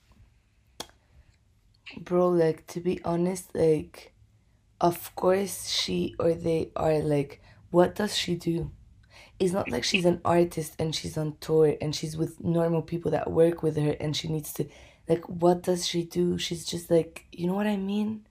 Bro, 2.00 2.30
like 2.30 2.66
to 2.68 2.80
be 2.80 3.04
honest, 3.04 3.54
like 3.54 4.14
of 4.82 5.16
course 5.16 5.68
she 5.70 6.16
or 6.20 6.34
they 6.34 6.72
are 6.76 7.00
like 7.00 7.42
what 7.70 7.96
does 7.96 8.16
she 8.16 8.36
do? 8.36 8.72
It's 9.40 9.54
not 9.54 9.70
like 9.70 9.84
she's 9.84 10.06
an 10.06 10.22
artist 10.24 10.76
and 10.80 10.96
she's 10.96 11.18
on 11.18 11.38
tour 11.40 11.76
and 11.82 11.96
she's 11.96 12.16
with 12.16 12.44
normal 12.44 12.82
people 12.82 13.12
that 13.12 13.32
work 13.32 13.62
with 13.64 13.78
her 13.78 13.96
and 14.00 14.16
she 14.16 14.28
needs 14.28 14.54
to 14.54 14.68
like 15.08 15.28
what 15.28 15.64
does 15.64 15.88
she 15.88 16.04
do? 16.04 16.38
She's 16.38 16.66
just 16.66 16.90
like 16.90 17.26
you 17.32 17.48
know 17.48 17.54
what 17.54 17.68
I 17.68 17.78
mean? 17.78 18.26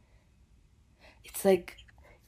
It's 1.24 1.44
like 1.44 1.76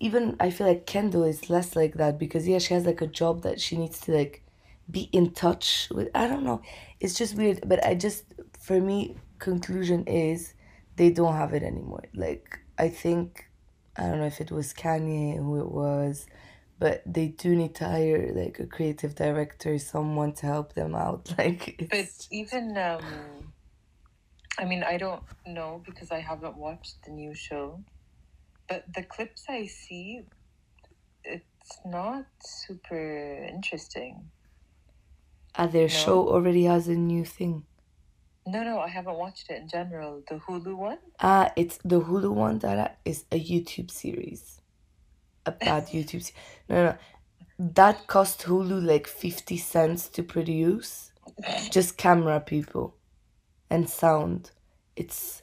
even 0.04 0.36
I 0.38 0.50
feel 0.50 0.66
like 0.66 0.84
Kendall 0.84 1.24
is 1.24 1.48
less 1.48 1.74
like 1.74 1.94
that 1.94 2.18
because 2.18 2.46
yeah, 2.46 2.58
she 2.58 2.74
has 2.74 2.84
like 2.84 3.00
a 3.00 3.06
job 3.06 3.42
that 3.42 3.58
she 3.58 3.78
needs 3.78 3.98
to 4.00 4.12
like 4.12 4.42
be 4.90 5.08
in 5.12 5.30
touch 5.30 5.88
with. 5.90 6.08
I 6.14 6.28
don't 6.28 6.44
know. 6.44 6.60
It's 7.00 7.14
just 7.14 7.34
weird, 7.36 7.66
but 7.66 7.82
I 7.84 7.94
just 7.94 8.24
for 8.60 8.78
me 8.78 9.16
conclusion 9.38 10.04
is 10.04 10.52
they 10.96 11.10
don't 11.10 11.32
have 11.32 11.54
it 11.54 11.62
anymore. 11.62 12.04
Like 12.14 12.60
I 12.76 12.90
think 12.90 13.48
I 13.96 14.02
don't 14.02 14.18
know 14.18 14.26
if 14.26 14.42
it 14.42 14.50
was 14.50 14.74
Kanye 14.74 15.38
who 15.38 15.58
it 15.58 15.70
was, 15.70 16.26
but 16.78 17.02
they 17.06 17.28
do 17.28 17.56
need 17.56 17.74
to 17.76 17.88
hire 17.88 18.30
like 18.34 18.58
a 18.58 18.66
creative 18.66 19.14
director, 19.14 19.78
someone 19.78 20.34
to 20.34 20.46
help 20.46 20.74
them 20.74 20.94
out. 20.94 21.32
Like 21.38 21.76
But 21.78 21.98
it's 21.98 22.28
even, 22.30 22.76
um. 22.76 23.02
I 24.56 24.66
mean, 24.66 24.84
I 24.84 24.98
don't 24.98 25.22
know 25.46 25.82
because 25.84 26.12
I 26.12 26.20
haven't 26.20 26.56
watched 26.56 27.02
the 27.04 27.10
new 27.10 27.34
show. 27.34 27.80
But 28.68 28.84
the 28.94 29.02
clips 29.02 29.44
I 29.48 29.66
see, 29.66 30.22
it's 31.24 31.78
not 31.84 32.26
super 32.40 33.44
interesting. 33.44 34.30
their 35.56 35.82
No. 35.82 35.88
show 35.88 36.28
already 36.28 36.64
has 36.64 36.88
a 36.88 36.94
new 36.94 37.24
thing. 37.24 37.64
No, 38.46 38.62
no, 38.62 38.78
I 38.78 38.88
haven't 38.88 39.16
watched 39.16 39.50
it 39.50 39.60
in 39.62 39.68
general. 39.68 40.22
The 40.28 40.36
Hulu 40.36 40.76
one? 40.76 40.98
Ah, 41.20 41.50
it's 41.56 41.78
the 41.84 42.00
Hulu 42.00 42.30
one 42.32 42.58
that 42.58 42.98
is 43.04 43.24
a 43.32 43.40
YouTube 43.40 43.90
series. 43.90 44.60
A 45.46 45.52
bad 45.52 45.86
YouTube 45.94 46.30
no, 46.68 46.84
no. 46.86 46.96
That 47.58 48.06
cost 48.06 48.42
Hulu 48.42 48.84
like 48.84 49.06
50 49.06 49.56
cents 49.56 50.08
to 50.08 50.22
produce. 50.22 51.12
Just 51.70 51.96
camera 51.96 52.40
people 52.40 52.96
and 53.70 53.88
sound. 53.88 54.50
It's. 54.96 55.42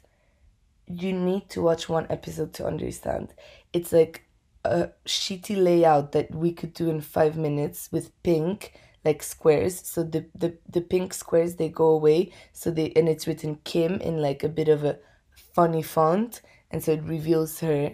You 0.99 1.13
need 1.13 1.49
to 1.49 1.61
watch 1.61 1.89
one 1.89 2.07
episode 2.09 2.53
to 2.53 2.65
understand. 2.65 3.33
It's 3.73 3.91
like 3.91 4.25
a 4.63 4.89
shitty 5.05 5.61
layout 5.61 6.11
that 6.11 6.33
we 6.33 6.51
could 6.51 6.73
do 6.73 6.89
in 6.89 7.01
five 7.01 7.37
minutes 7.37 7.89
with 7.91 8.11
pink 8.23 8.73
like 9.03 9.23
squares. 9.23 9.85
So 9.85 10.03
the, 10.03 10.25
the 10.35 10.57
the 10.69 10.81
pink 10.81 11.13
squares 11.13 11.55
they 11.55 11.69
go 11.69 11.87
away. 11.87 12.31
So 12.53 12.71
they 12.71 12.91
and 12.95 13.09
it's 13.09 13.27
written 13.27 13.59
kim 13.63 13.95
in 13.95 14.21
like 14.21 14.43
a 14.43 14.49
bit 14.49 14.69
of 14.69 14.83
a 14.83 14.99
funny 15.53 15.81
font. 15.81 16.41
And 16.69 16.83
so 16.83 16.93
it 16.93 17.03
reveals 17.03 17.59
her. 17.61 17.93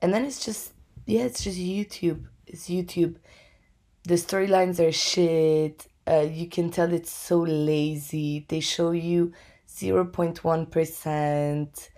And 0.00 0.12
then 0.12 0.24
it's 0.24 0.44
just 0.44 0.72
yeah 1.06 1.22
it's 1.22 1.44
just 1.44 1.58
youtube. 1.58 2.26
It's 2.46 2.68
youtube. 2.68 3.16
The 4.04 4.14
storylines 4.14 4.80
are 4.80 4.92
shit. 4.92 5.86
Uh, 6.06 6.26
you 6.28 6.48
can 6.48 6.70
tell 6.70 6.92
it's 6.92 7.12
so 7.12 7.40
lazy. 7.40 8.44
They 8.48 8.60
show 8.60 8.90
you 8.90 9.32
0.1% 9.68 11.88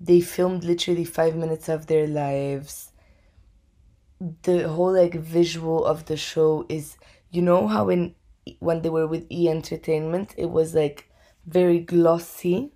they 0.00 0.20
filmed 0.20 0.64
literally 0.64 1.04
five 1.04 1.36
minutes 1.36 1.68
of 1.68 1.86
their 1.86 2.06
lives. 2.06 2.92
The 4.42 4.68
whole 4.68 4.92
like 4.92 5.14
visual 5.14 5.84
of 5.84 6.06
the 6.06 6.16
show 6.16 6.66
is 6.68 6.96
you 7.30 7.42
know 7.42 7.68
how 7.68 7.88
in 7.88 8.14
when 8.58 8.82
they 8.82 8.90
were 8.90 9.06
with 9.06 9.26
e 9.30 9.48
entertainment 9.48 10.34
it 10.36 10.50
was 10.50 10.74
like 10.74 11.10
very 11.46 11.80
glossy? 11.80 12.72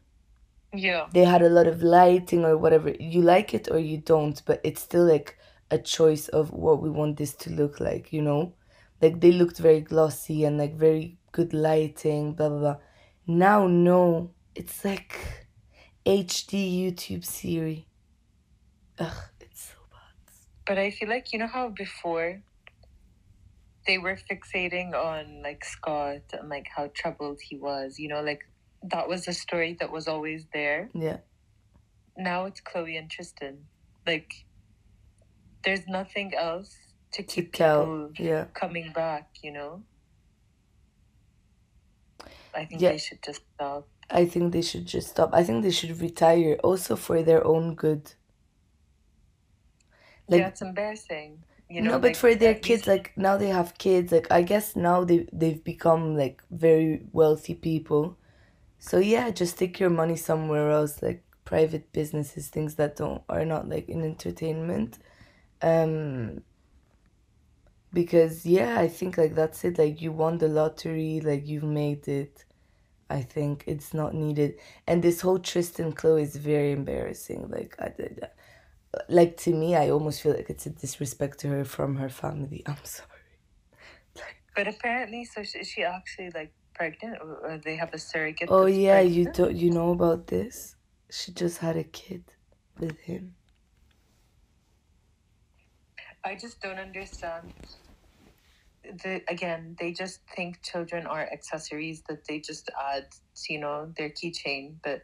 Yeah. 0.75 1.07
they 1.13 1.25
had 1.25 1.43
a 1.43 1.49
lot 1.51 1.67
of 1.69 1.83
lighting 1.83 2.45
or 2.45 2.57
whatever. 2.59 2.91
You 2.99 3.23
like 3.23 3.55
it 3.55 3.69
or 3.71 3.79
you 3.79 3.99
don't 3.99 4.43
but 4.47 4.61
it's 4.65 4.83
still 4.83 5.05
like 5.07 5.39
a 5.71 5.79
choice 5.79 6.29
of 6.29 6.53
what 6.53 6.83
we 6.83 6.91
want 6.91 7.17
this 7.19 7.35
to 7.35 7.51
look 7.51 7.81
like 7.81 8.13
you 8.13 8.23
know? 8.23 8.55
Like 9.03 9.21
they 9.21 9.33
looked 9.33 9.59
very 9.59 9.81
glossy 9.81 10.45
and 10.45 10.59
like 10.59 10.75
very 10.77 11.19
good 11.33 11.53
lighting 11.55 12.35
blah 12.35 12.49
blah 12.49 12.59
blah. 12.59 12.77
Now 13.27 13.67
no. 13.67 14.31
It's 14.55 14.85
like 14.85 15.44
hd 16.07 16.53
youtube 16.83 17.25
series 17.25 17.85
ugh 18.99 19.13
it's 19.41 19.69
so 19.71 19.79
bad 19.91 20.35
But 20.67 20.79
I 20.79 20.91
feel 20.91 21.09
like, 21.09 21.33
you 21.33 21.39
know 21.39 21.47
how 21.47 21.69
before 21.71 22.41
they 23.87 23.99
were 23.99 24.17
fixating 24.31 24.95
on 24.95 25.43
like 25.43 25.63
Scott 25.65 26.23
and 26.33 26.49
like 26.49 26.67
how 26.75 26.91
troubled 26.95 27.39
he 27.49 27.57
was, 27.59 27.99
you 27.99 28.09
know, 28.09 28.23
like 28.23 28.41
that 28.83 29.09
was 29.09 29.29
a 29.29 29.33
story 29.35 29.77
that 29.81 29.91
was 29.93 30.09
always 30.09 30.47
there. 30.55 30.89
yeah 30.95 31.19
Now 32.17 32.47
it's 32.47 32.61
Khloe 32.63 32.99
and 32.99 33.11
Tristan. 33.11 33.59
Like, 34.07 34.31
there's 35.65 35.87
nothing 35.87 36.33
else 36.35 36.77
to 37.13 37.23
keep 37.23 37.53
people 37.53 38.11
yeah 38.19 38.45
coming 38.55 38.93
back, 38.93 39.29
you 39.43 39.53
know? 39.53 39.83
I 42.55 42.65
think 42.67 42.81
Yeah. 42.81 42.93
they 42.93 42.99
should 42.99 43.23
just 43.23 43.43
stop. 43.55 43.87
I 44.11 44.27
think 44.27 44.53
they 44.53 44.63
should 44.63 44.87
just 44.87 45.11
stop. 45.11 45.31
I 45.35 45.45
think 45.45 45.63
they 45.63 45.71
should 45.71 46.01
retire 46.01 46.59
also 46.65 46.97
for 46.97 47.23
their 47.23 47.45
own 47.47 47.75
good. 47.75 48.15
Like 50.29 50.43
yeah, 50.43 50.49
it's 50.49 50.63
embarrassing. 50.63 51.45
You 51.69 51.83
know, 51.83 51.97
no, 51.97 51.99
but 51.99 52.17
like, 52.17 52.17
for 52.17 52.35
their 52.35 52.55
kids, 52.55 52.87
least- 52.87 52.87
like 52.87 53.13
now 53.17 53.37
they 53.37 53.49
have 53.49 53.79
kids. 53.79 54.13
Like 54.13 54.31
I 54.31 54.43
guess 54.43 54.77
now 54.77 55.05
they 55.05 55.29
they've 55.33 55.63
become 55.63 56.17
like 56.17 56.43
very 56.51 57.07
wealthy 57.13 57.55
people. 57.55 58.17
So 58.79 58.99
yeah, 58.99 59.31
just 59.31 59.59
take 59.59 59.81
your 59.81 59.91
money 59.91 60.17
somewhere 60.17 60.71
else, 60.71 61.03
like 61.03 61.25
private 61.45 61.93
businesses, 61.93 62.49
things 62.49 62.77
that 62.77 62.97
don't 62.97 63.23
are 63.29 63.45
not 63.47 63.69
like 63.69 63.89
in 63.89 64.03
entertainment. 64.05 64.99
Um 65.63 66.43
because 67.93 68.45
yeah, 68.45 68.79
I 68.79 68.89
think 68.89 69.17
like 69.19 69.35
that's 69.35 69.65
it. 69.65 69.79
Like 69.79 70.01
you 70.03 70.13
won 70.13 70.39
the 70.39 70.49
lottery, 70.49 71.21
like 71.21 71.47
you've 71.47 71.63
made 71.65 72.09
it. 72.09 72.45
I 73.11 73.23
think 73.23 73.65
it's 73.67 73.93
not 73.95 74.15
needed. 74.15 74.59
And 74.87 75.03
this 75.03 75.21
whole 75.21 75.39
Tristan 75.39 75.93
Khloe 75.93 76.23
is 76.23 76.37
very 76.37 76.73
embarrassing. 76.73 77.49
Like 77.49 77.77
I 77.79 77.89
did 77.89 78.21
uh, 78.23 78.99
like 79.09 79.37
to 79.39 79.53
me 79.53 79.77
I 79.77 79.91
almost 79.91 80.23
feel 80.23 80.33
like 80.33 80.51
it's 80.51 80.67
a 80.67 80.71
disrespect 80.71 81.39
to 81.41 81.49
her 81.49 81.65
from 81.65 81.97
her 81.97 82.09
family. 82.09 82.63
I'm 82.67 82.85
sorry. 82.85 83.09
But 84.57 84.69
apparently, 84.69 85.25
so 85.25 85.41
is 85.41 85.69
she 85.69 85.83
actually 85.83 86.31
like 86.31 86.53
pregnant, 86.75 87.19
or, 87.21 87.59
they 87.65 87.77
have 87.77 87.93
a 87.93 87.99
surrogate? 87.99 88.49
Oh 88.51 88.67
yeah, 88.67 89.01
you 89.01 89.31
don't 89.33 89.57
you 89.57 89.71
know 89.71 89.91
about 89.91 90.29
this? 90.29 90.77
She 91.11 91.33
just 91.33 91.59
had 91.59 91.77
a 91.77 91.85
kid 91.85 92.25
with 92.79 92.99
him. 93.01 93.35
I 96.25 96.37
just 96.37 96.61
don't 96.61 96.79
understand. 96.79 97.53
The 99.03 99.23
again, 99.29 99.77
they 99.79 99.93
just 99.93 100.21
think 100.35 100.63
children 100.63 101.07
are 101.07 101.29
accessories 101.33 102.03
that 102.09 102.27
they 102.27 102.41
just 102.41 102.71
add, 102.93 103.07
to, 103.11 103.53
you 103.53 103.61
know, 103.61 103.93
their 103.97 104.11
keychain. 104.11 104.75
But 104.83 105.03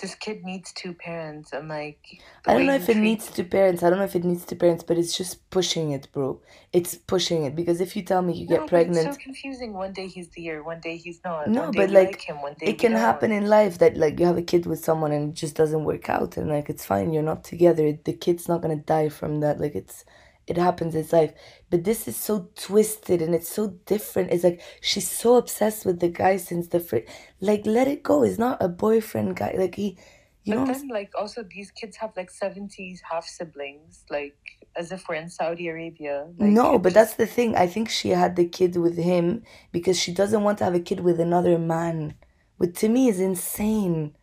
this 0.00 0.14
kid 0.16 0.44
needs 0.44 0.72
two 0.72 0.92
parents, 0.92 1.52
I'm 1.54 1.68
like 1.68 2.20
I 2.46 2.54
don't 2.54 2.66
know 2.66 2.74
if 2.74 2.88
it 2.88 2.96
needs 2.96 3.30
two 3.30 3.44
parents. 3.44 3.82
I 3.82 3.90
don't 3.90 3.98
know 3.98 4.04
if 4.04 4.16
it 4.16 4.24
needs 4.24 4.44
two 4.44 4.56
parents, 4.56 4.84
but 4.84 4.98
it's 4.98 5.16
just 5.16 5.48
pushing 5.50 5.92
it, 5.92 6.08
bro. 6.12 6.40
It's 6.72 6.96
pushing 6.96 7.44
it 7.44 7.54
because 7.54 7.80
if 7.80 7.94
you 7.96 8.02
tell 8.02 8.20
me 8.20 8.34
you 8.36 8.46
No, 8.48 8.58
get 8.58 8.66
pregnant, 8.68 9.06
It's 9.06 9.16
so 9.16 9.22
confusing. 9.22 9.72
One 9.72 9.92
day 9.92 10.08
he's 10.08 10.28
there, 10.36 10.62
one 10.62 10.80
day 10.80 10.96
he's 10.96 11.20
not. 11.24 11.48
No, 11.48 11.62
one 11.62 11.70
day 11.70 11.78
but, 11.80 11.90
like, 11.90 12.06
like 12.08 12.22
him, 12.22 12.42
one 12.42 12.54
day 12.58 12.66
it 12.70 12.78
can 12.78 12.92
don't. 12.92 13.00
happen 13.00 13.32
in 13.32 13.46
life 13.46 13.78
that 13.78 13.96
like 13.96 14.18
you 14.18 14.26
have 14.26 14.36
a 14.36 14.42
kid 14.42 14.66
with 14.66 14.84
someone 14.84 15.12
and 15.12 15.30
it 15.30 15.36
just 15.36 15.54
doesn't 15.54 15.84
work 15.84 16.08
out 16.10 16.36
and 16.36 16.48
like 16.50 16.68
it's 16.68 16.84
fine 16.84 17.12
you're 17.12 17.22
not 17.22 17.44
together 17.44 17.96
the 18.04 18.12
kid's 18.12 18.48
not 18.48 18.60
gonna 18.62 18.76
die 18.76 19.08
from 19.08 19.40
that 19.40 19.60
like 19.60 19.74
it's 19.74 20.04
it 20.46 20.56
happens 20.56 20.94
it's 20.94 21.12
life. 21.12 21.32
But 21.70 21.84
this 21.84 22.06
is 22.08 22.16
so 22.16 22.50
twisted 22.54 23.22
and 23.22 23.34
it's 23.34 23.48
so 23.48 23.68
different. 23.86 24.30
It's 24.32 24.44
like 24.44 24.60
she's 24.80 25.10
so 25.10 25.36
obsessed 25.36 25.84
with 25.86 26.00
the 26.00 26.08
guy 26.08 26.36
since 26.36 26.68
the 26.68 26.80
fr- 26.80 27.08
like 27.40 27.66
let 27.66 27.88
it 27.88 28.02
go. 28.02 28.22
It's 28.22 28.38
not 28.38 28.62
a 28.62 28.68
boyfriend 28.68 29.36
guy. 29.36 29.54
Like 29.56 29.74
he 29.76 29.98
you 30.44 30.54
but 30.54 30.64
know 30.66 30.66
then, 30.66 30.88
like, 30.88 31.10
also 31.18 31.42
these 31.42 31.70
kids 31.70 31.96
have 31.96 32.12
like 32.16 32.30
seventies 32.30 33.02
half 33.10 33.26
siblings, 33.26 34.04
like 34.10 34.36
as 34.76 34.92
if 34.92 35.08
we're 35.08 35.14
in 35.14 35.30
Saudi 35.30 35.68
Arabia. 35.68 36.26
Like, 36.38 36.50
no 36.50 36.78
but 36.78 36.92
just- 36.92 36.94
that's 36.94 37.14
the 37.14 37.26
thing. 37.26 37.56
I 37.56 37.66
think 37.66 37.88
she 37.88 38.10
had 38.10 38.36
the 38.36 38.46
kid 38.46 38.76
with 38.76 38.96
him 38.98 39.42
because 39.72 39.98
she 39.98 40.12
doesn't 40.12 40.42
want 40.42 40.58
to 40.58 40.64
have 40.64 40.74
a 40.74 40.80
kid 40.80 41.00
with 41.00 41.18
another 41.20 41.58
man 41.58 42.14
which 42.56 42.76
to 42.76 42.88
me 42.88 43.08
is 43.08 43.20
insane. 43.20 44.14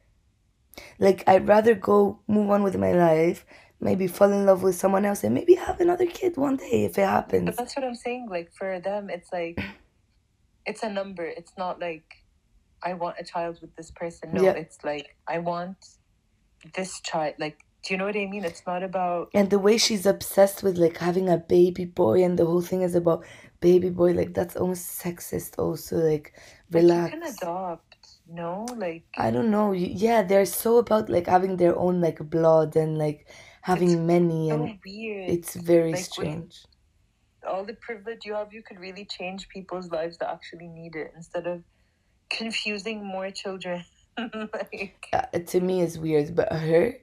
Like 1.00 1.24
i'd 1.28 1.48
rather 1.48 1.76
go 1.76 2.20
move 2.28 2.50
on 2.50 2.64
with 2.64 2.78
my 2.78 2.92
life 2.94 3.46
maybe 3.82 4.08
fall 4.08 4.32
in 4.32 4.46
love 4.46 4.62
with 4.63 4.76
someone 4.76 5.04
else 5.06 5.24
and 5.24 5.34
maybe 5.34 5.56
have 5.56 5.80
another 5.82 6.06
kid 6.06 6.38
one 6.38 6.56
day 6.56 6.86
if 6.86 6.98
it 6.98 7.06
happens 7.06 7.46
But 7.46 7.58
that's 7.58 7.76
what 7.76 7.84
I'm 7.84 7.96
saying. 7.96 8.28
Like 8.30 8.54
for 8.54 8.80
them, 8.80 9.10
it's 9.10 9.32
like 9.34 9.60
it's 10.65 10.84
a 10.84 10.89
number. 10.89 11.26
It's 11.26 11.54
not 11.58 11.80
like 11.80 12.06
I 12.84 12.94
want 12.94 13.17
a 13.20 13.24
child 13.24 13.60
with 13.62 13.76
this 13.76 13.91
person. 13.91 14.32
No, 14.34 14.44
Yeah. 14.44 14.52
it's 14.52 14.84
like 14.84 15.15
I 15.28 15.39
want 15.39 15.78
this 16.76 17.02
child. 17.02 17.36
Like, 17.39 17.58
do 17.84 17.94
you 17.94 17.98
know 17.98 18.06
what 18.06 18.15
I 18.15 18.26
mean? 18.28 18.46
It's 18.46 18.63
not 18.67 18.84
about 18.84 19.30
and 19.34 19.50
the 19.50 19.58
way 19.60 19.78
she's 19.78 20.06
obsessed 20.06 20.62
with 20.63 20.78
like 20.78 20.98
having 20.98 21.28
a 21.30 21.38
baby 21.38 21.86
boy 21.86 22.24
and 22.24 22.38
the 22.38 22.46
whole 22.46 22.62
thing 22.62 22.84
is 22.84 22.94
about 22.96 23.26
baby 23.60 23.89
boy 23.89 24.12
like 24.12 24.34
that's 24.34 24.56
almost 24.56 25.00
sexist 25.02 25.58
also 25.60 25.98
like 25.98 26.34
like, 26.72 26.84
relax 26.84 27.13
you 27.13 27.20
can 27.22 27.34
adopt. 27.34 27.86
No, 28.34 28.65
like 28.78 29.04
i 29.17 29.30
don't 29.30 29.52
know 29.52 29.74
yeah 29.74 30.24
they're 30.24 30.46
so 30.46 30.78
about 30.78 31.10
like 31.10 31.28
having 31.28 31.58
their 31.58 31.78
own 31.78 32.00
like 32.00 32.17
blood 32.30 32.76
and 32.78 32.98
like 32.98 33.28
having 33.62 34.06
many 34.08 34.50
so 34.50 34.56
and 34.56 34.71
weird. 34.86 35.28
it's 35.28 35.56
very 35.56 35.93
Like, 35.93 36.06
strange 36.06 36.63
all 37.47 37.65
the 37.65 37.76
privilege 37.82 38.26
you 38.26 38.34
have, 38.34 38.54
you 38.54 38.62
could 38.63 38.80
really 38.80 39.06
change 39.06 39.47
people's 39.50 39.89
lives 39.91 40.17
that 40.19 40.30
actually 40.30 40.67
need 40.67 40.95
it 40.95 41.12
instead 41.15 41.47
of 41.47 41.63
confusing 42.30 43.06
more 43.06 43.32
children. 43.32 43.84
like, 44.17 45.08
uh, 45.13 45.21
to 45.47 45.60
me 45.60 45.82
is 45.82 45.97
weird 46.00 46.36
but 46.36 46.52
her 46.52 46.95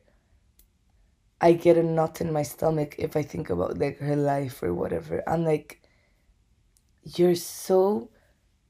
i 1.40 1.52
get 1.52 1.76
a 1.76 1.82
knot 1.82 2.20
in 2.20 2.32
my 2.32 2.42
stomach 2.42 2.94
if 2.98 3.16
i 3.16 3.22
think 3.22 3.50
about 3.50 3.78
like 3.78 3.98
her 3.98 4.16
life 4.16 4.62
or 4.62 4.72
whatever 4.74 5.22
i'm 5.28 5.44
like 5.44 5.82
you're 7.02 7.34
so 7.34 8.10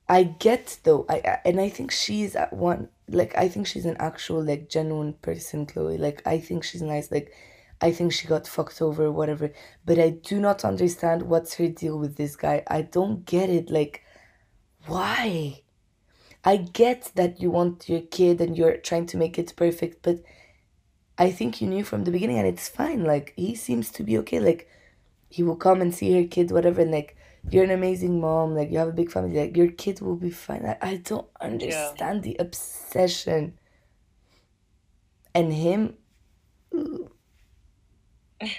i 0.09 0.23
get 0.23 0.79
though 0.85 1.07
i 1.09 1.17
I- 1.25 1.41
and 1.45 1.61
i 1.61 1.69
think 1.69 1.91
she's 1.91 2.37
at 2.37 2.53
one 2.53 2.89
like 3.09 3.37
i 3.37 3.49
think 3.49 3.67
she's 3.67 3.87
an 3.87 3.97
actual 3.99 4.43
like 4.45 4.69
genuine 4.69 5.15
person 5.15 5.67
Khloe 5.67 5.99
like 5.99 6.23
i 6.27 6.39
think 6.39 6.65
she's 6.65 6.83
nice 6.83 7.11
like 7.11 7.33
i 7.81 7.91
think 7.91 8.13
she 8.13 8.27
got 8.27 8.47
fucked 8.47 8.81
over 8.83 9.11
whatever 9.11 9.51
but 9.85 9.99
i 9.99 10.11
do 10.11 10.41
not 10.41 10.65
understand 10.65 11.23
what's 11.23 11.55
her 11.55 11.69
deal 11.69 11.99
with 11.99 12.17
this 12.17 12.37
guy 12.37 12.63
i 12.69 12.83
don't 12.83 13.25
get 13.25 13.49
it 13.49 13.71
like 13.71 14.03
why 14.87 15.63
I 16.45 16.57
get 16.57 17.13
that 17.15 17.41
you 17.41 17.51
want 17.51 17.89
your 17.89 18.01
kid 18.01 18.41
and 18.41 18.57
you're 18.57 18.77
trying 18.77 19.07
to 19.07 19.17
make 19.17 19.39
it 19.39 19.55
perfect, 19.57 20.03
but 20.03 20.21
I 21.19 21.31
think 21.31 21.61
you 21.61 21.69
knew 21.69 21.85
from 21.85 22.05
the 22.05 22.11
beginning 22.11 22.39
and 22.39 22.47
it's 22.47 22.69
fine. 22.69 23.05
Like, 23.05 23.33
he 23.37 23.55
seems 23.55 23.91
to 23.93 24.03
be 24.03 24.17
okay. 24.19 24.39
Like, 24.41 24.69
he 25.29 25.43
will 25.43 25.57
come 25.57 25.81
and 25.81 25.95
see 25.95 26.13
her 26.15 26.27
kid, 26.27 26.51
whatever, 26.51 26.81
and 26.81 26.91
like, 26.91 27.17
you're 27.51 27.65
an 27.65 27.71
amazing 27.71 28.21
mom. 28.21 28.55
Like, 28.55 28.71
you 28.71 28.79
have 28.79 28.89
a 28.89 28.93
big 28.93 29.11
family. 29.11 29.39
Like, 29.39 29.57
your 29.57 29.71
kid 29.71 30.01
will 30.01 30.17
be 30.17 30.31
fine. 30.31 30.65
I, 30.65 30.77
I 30.81 30.97
don't 30.97 31.27
understand 31.41 32.23
the 32.23 32.37
obsession. 32.39 33.59
And 35.35 35.53
him. 35.53 35.97
ooh. 36.75 37.11
I 38.41 38.55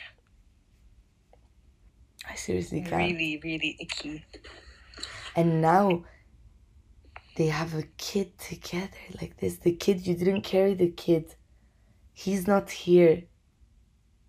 seriously 2.36 2.82
can't. 2.82 3.12
really, 3.12 3.40
really 3.44 3.78
icky. 3.80 4.26
And 5.36 5.62
now 5.62 6.04
they 7.36 7.48
have 7.48 7.74
a 7.74 7.84
kid 7.98 8.38
together 8.38 8.98
like 9.22 9.38
this. 9.38 9.58
The 9.58 9.74
kid, 9.74 10.06
you 10.06 10.16
didn't 10.16 10.42
carry 10.42 10.74
the 10.74 10.90
kid. 10.90 11.36
He's 12.14 12.48
not 12.48 12.70
here. 12.70 13.24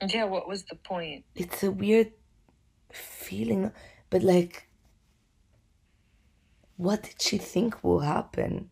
Yeah, 0.06 0.24
what 0.24 0.48
was 0.48 0.64
the 0.64 0.76
point? 0.76 1.24
It's 1.34 1.62
a 1.62 1.70
weird 1.70 2.12
feeling. 2.92 3.72
But 4.08 4.22
like, 4.22 4.68
what 6.76 7.02
did 7.02 7.20
she 7.20 7.36
think 7.38 7.84
will 7.84 8.00
happen? 8.00 8.70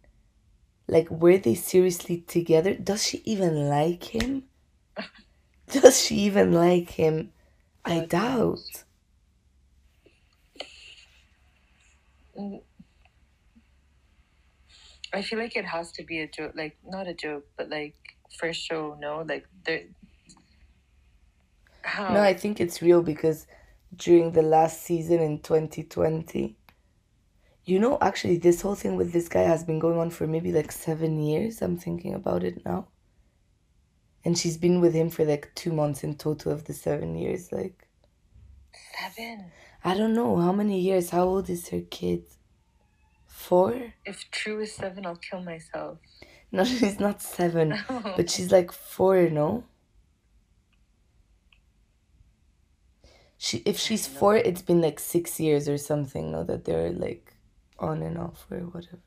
Like, 0.86 1.10
were 1.10 1.36
they 1.36 1.54
seriously 1.54 2.22
together? 2.26 2.74
Does 2.74 3.04
she 3.04 3.18
even 3.24 3.68
like 3.68 4.04
him? 4.04 4.44
Does 5.72 6.00
she 6.00 6.16
even 6.16 6.52
like 6.52 6.90
him? 6.90 7.32
I 7.84 8.00
doubt. 8.00 8.84
I 15.12 15.22
feel 15.22 15.38
like 15.38 15.56
it 15.56 15.64
has 15.64 15.92
to 15.92 16.04
be 16.04 16.20
a 16.20 16.28
joke, 16.28 16.52
like 16.54 16.76
not 16.86 17.06
a 17.06 17.14
joke, 17.14 17.44
but 17.56 17.68
like 17.68 17.94
for 18.38 18.52
show. 18.52 18.96
No, 19.00 19.24
like 19.28 19.46
there. 19.64 19.84
How? 21.82 22.14
No, 22.14 22.22
I 22.22 22.34
think 22.34 22.60
it's 22.60 22.82
real 22.82 23.02
because 23.02 23.46
during 23.96 24.32
the 24.32 24.42
last 24.42 24.82
season 24.82 25.20
in 25.20 25.40
2020, 25.40 26.56
you 27.64 27.78
know, 27.78 27.98
actually, 28.00 28.38
this 28.38 28.62
whole 28.62 28.74
thing 28.74 28.96
with 28.96 29.12
this 29.12 29.28
guy 29.28 29.42
has 29.42 29.64
been 29.64 29.78
going 29.78 29.98
on 29.98 30.10
for 30.10 30.26
maybe 30.26 30.52
like 30.52 30.72
seven 30.72 31.20
years. 31.20 31.60
I'm 31.60 31.76
thinking 31.76 32.14
about 32.14 32.44
it 32.44 32.64
now. 32.64 32.88
And 34.28 34.36
she's 34.36 34.58
been 34.58 34.82
with 34.82 34.92
him 34.92 35.08
for 35.08 35.24
like 35.24 35.50
two 35.54 35.72
months 35.72 36.04
in 36.04 36.14
total 36.14 36.52
of 36.52 36.64
the 36.64 36.74
seven 36.74 37.16
years. 37.16 37.50
Like, 37.50 37.88
Seven. 39.00 39.46
I 39.82 39.96
don't 39.96 40.12
know 40.12 40.36
how 40.36 40.52
many 40.52 40.78
years. 40.78 41.08
How 41.08 41.24
old 41.24 41.48
is 41.48 41.70
her 41.70 41.80
kid? 41.80 42.24
Four? 43.26 43.94
If 44.04 44.30
true 44.30 44.60
is 44.60 44.74
seven, 44.74 45.06
I'll 45.06 45.16
kill 45.16 45.40
myself. 45.40 45.96
No, 46.52 46.64
she's 46.64 47.00
not 47.00 47.22
seven, 47.22 47.72
oh. 47.88 48.12
but 48.16 48.28
she's 48.28 48.52
like 48.52 48.70
four, 48.70 49.30
no? 49.30 49.64
She 53.38 53.62
if 53.64 53.78
she's 53.78 54.06
four, 54.06 54.36
it's 54.36 54.62
been 54.62 54.82
like 54.82 55.00
six 55.00 55.40
years 55.40 55.70
or 55.70 55.78
something, 55.78 56.32
no, 56.32 56.44
that 56.44 56.66
they're 56.66 56.92
like 56.92 57.32
on 57.78 58.02
and 58.02 58.18
off 58.18 58.46
or 58.50 58.58
whatever. 58.58 58.98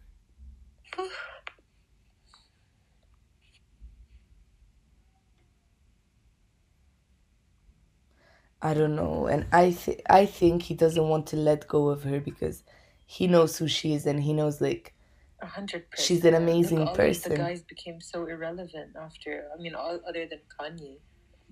I 8.62 8.74
don't 8.74 8.96
know, 8.96 9.26
and 9.26 9.46
I 9.52 9.72
th- 9.72 10.02
I 10.10 10.26
think 10.26 10.64
he 10.64 10.76
doesn't 10.76 11.10
want 11.10 11.26
to 11.28 11.36
let 11.36 11.68
go 11.68 11.90
of 11.90 12.04
her 12.04 12.20
because 12.20 12.64
he 13.06 13.28
knows 13.28 13.58
who 13.58 13.68
she 13.68 13.94
is 13.94 14.06
and 14.06 14.22
he 14.22 14.34
knows 14.34 14.62
like 14.62 14.94
A 15.42 15.48
hundred 15.48 15.90
percent. 15.90 16.08
She's 16.08 16.26
an 16.26 16.36
amazing 16.36 16.80
Look, 16.80 16.90
all 16.90 16.96
person. 16.96 17.32
The 17.32 17.38
guys 17.38 17.62
became 17.64 18.00
so 18.00 18.26
irrelevant 18.26 18.96
after. 18.96 19.48
I 19.54 19.62
mean, 19.62 19.74
all 19.74 20.00
other 20.08 20.28
than 20.28 20.40
Kanye, 20.60 20.98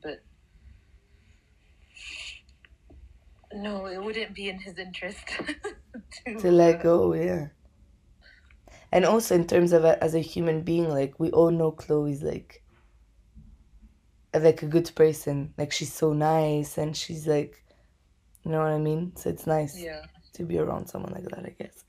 but 0.03 0.21
no, 3.53 3.87
it 3.87 4.01
wouldn't 4.01 4.35
be 4.35 4.49
in 4.49 4.59
his 4.59 4.77
interest 4.77 5.19
to, 6.25 6.35
to 6.35 6.51
let 6.51 6.79
uh, 6.79 6.83
go, 6.83 7.13
yeah. 7.13 7.47
And 8.91 9.05
also 9.05 9.35
in 9.35 9.47
terms 9.47 9.71
of 9.71 9.83
a, 9.83 10.01
as 10.03 10.15
a 10.15 10.19
human 10.19 10.61
being, 10.61 10.89
like 10.89 11.19
we 11.19 11.31
all 11.31 11.51
know 11.51 11.71
Khloe's 11.71 12.21
like 12.21 12.63
like 14.33 14.61
a 14.63 14.67
good 14.67 14.91
person. 14.95 15.53
Like 15.57 15.71
she's 15.71 15.93
so 15.93 16.13
nice 16.13 16.77
and 16.77 16.95
she's 16.95 17.27
like, 17.27 17.63
you 18.43 18.51
know 18.51 18.59
what 18.59 18.67
I 18.71 18.77
mean. 18.77 19.13
So 19.15 19.29
it's 19.29 19.47
nice 19.47 19.77
Yeah. 19.77 20.05
to 20.33 20.43
be 20.43 20.57
around 20.57 20.87
someone 20.87 21.13
like 21.13 21.23
that, 21.25 21.45
I 21.45 21.55
guess. 21.57 21.83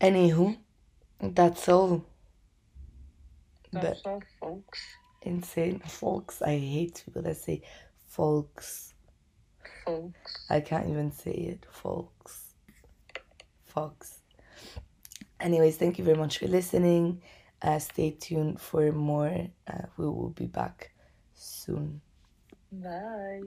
Anywho, 0.00 0.56
that's 1.20 1.68
all. 1.68 2.04
But 3.72 3.82
That's 3.82 4.00
all, 4.06 4.22
folks. 4.40 4.78
insane, 5.22 5.80
folks. 5.80 6.40
I 6.40 6.56
hate 6.56 7.02
people 7.04 7.22
that 7.22 7.36
say 7.36 7.60
folks. 8.06 8.94
Folks. 9.84 10.46
I 10.48 10.60
can't 10.60 10.88
even 10.88 11.10
say 11.12 11.32
it, 11.32 11.66
folks. 11.70 12.54
Folks. 13.66 14.20
Anyways, 15.40 15.76
thank 15.76 15.98
you 15.98 16.04
very 16.04 16.16
much 16.16 16.38
for 16.38 16.46
listening. 16.46 17.20
Uh, 17.60 17.78
stay 17.78 18.10
tuned 18.12 18.60
for 18.60 18.90
more. 18.92 19.48
Uh, 19.66 19.82
we 19.96 20.06
will 20.06 20.30
be 20.30 20.46
back 20.46 20.92
soon. 21.38 22.00
Bye. 22.72 23.36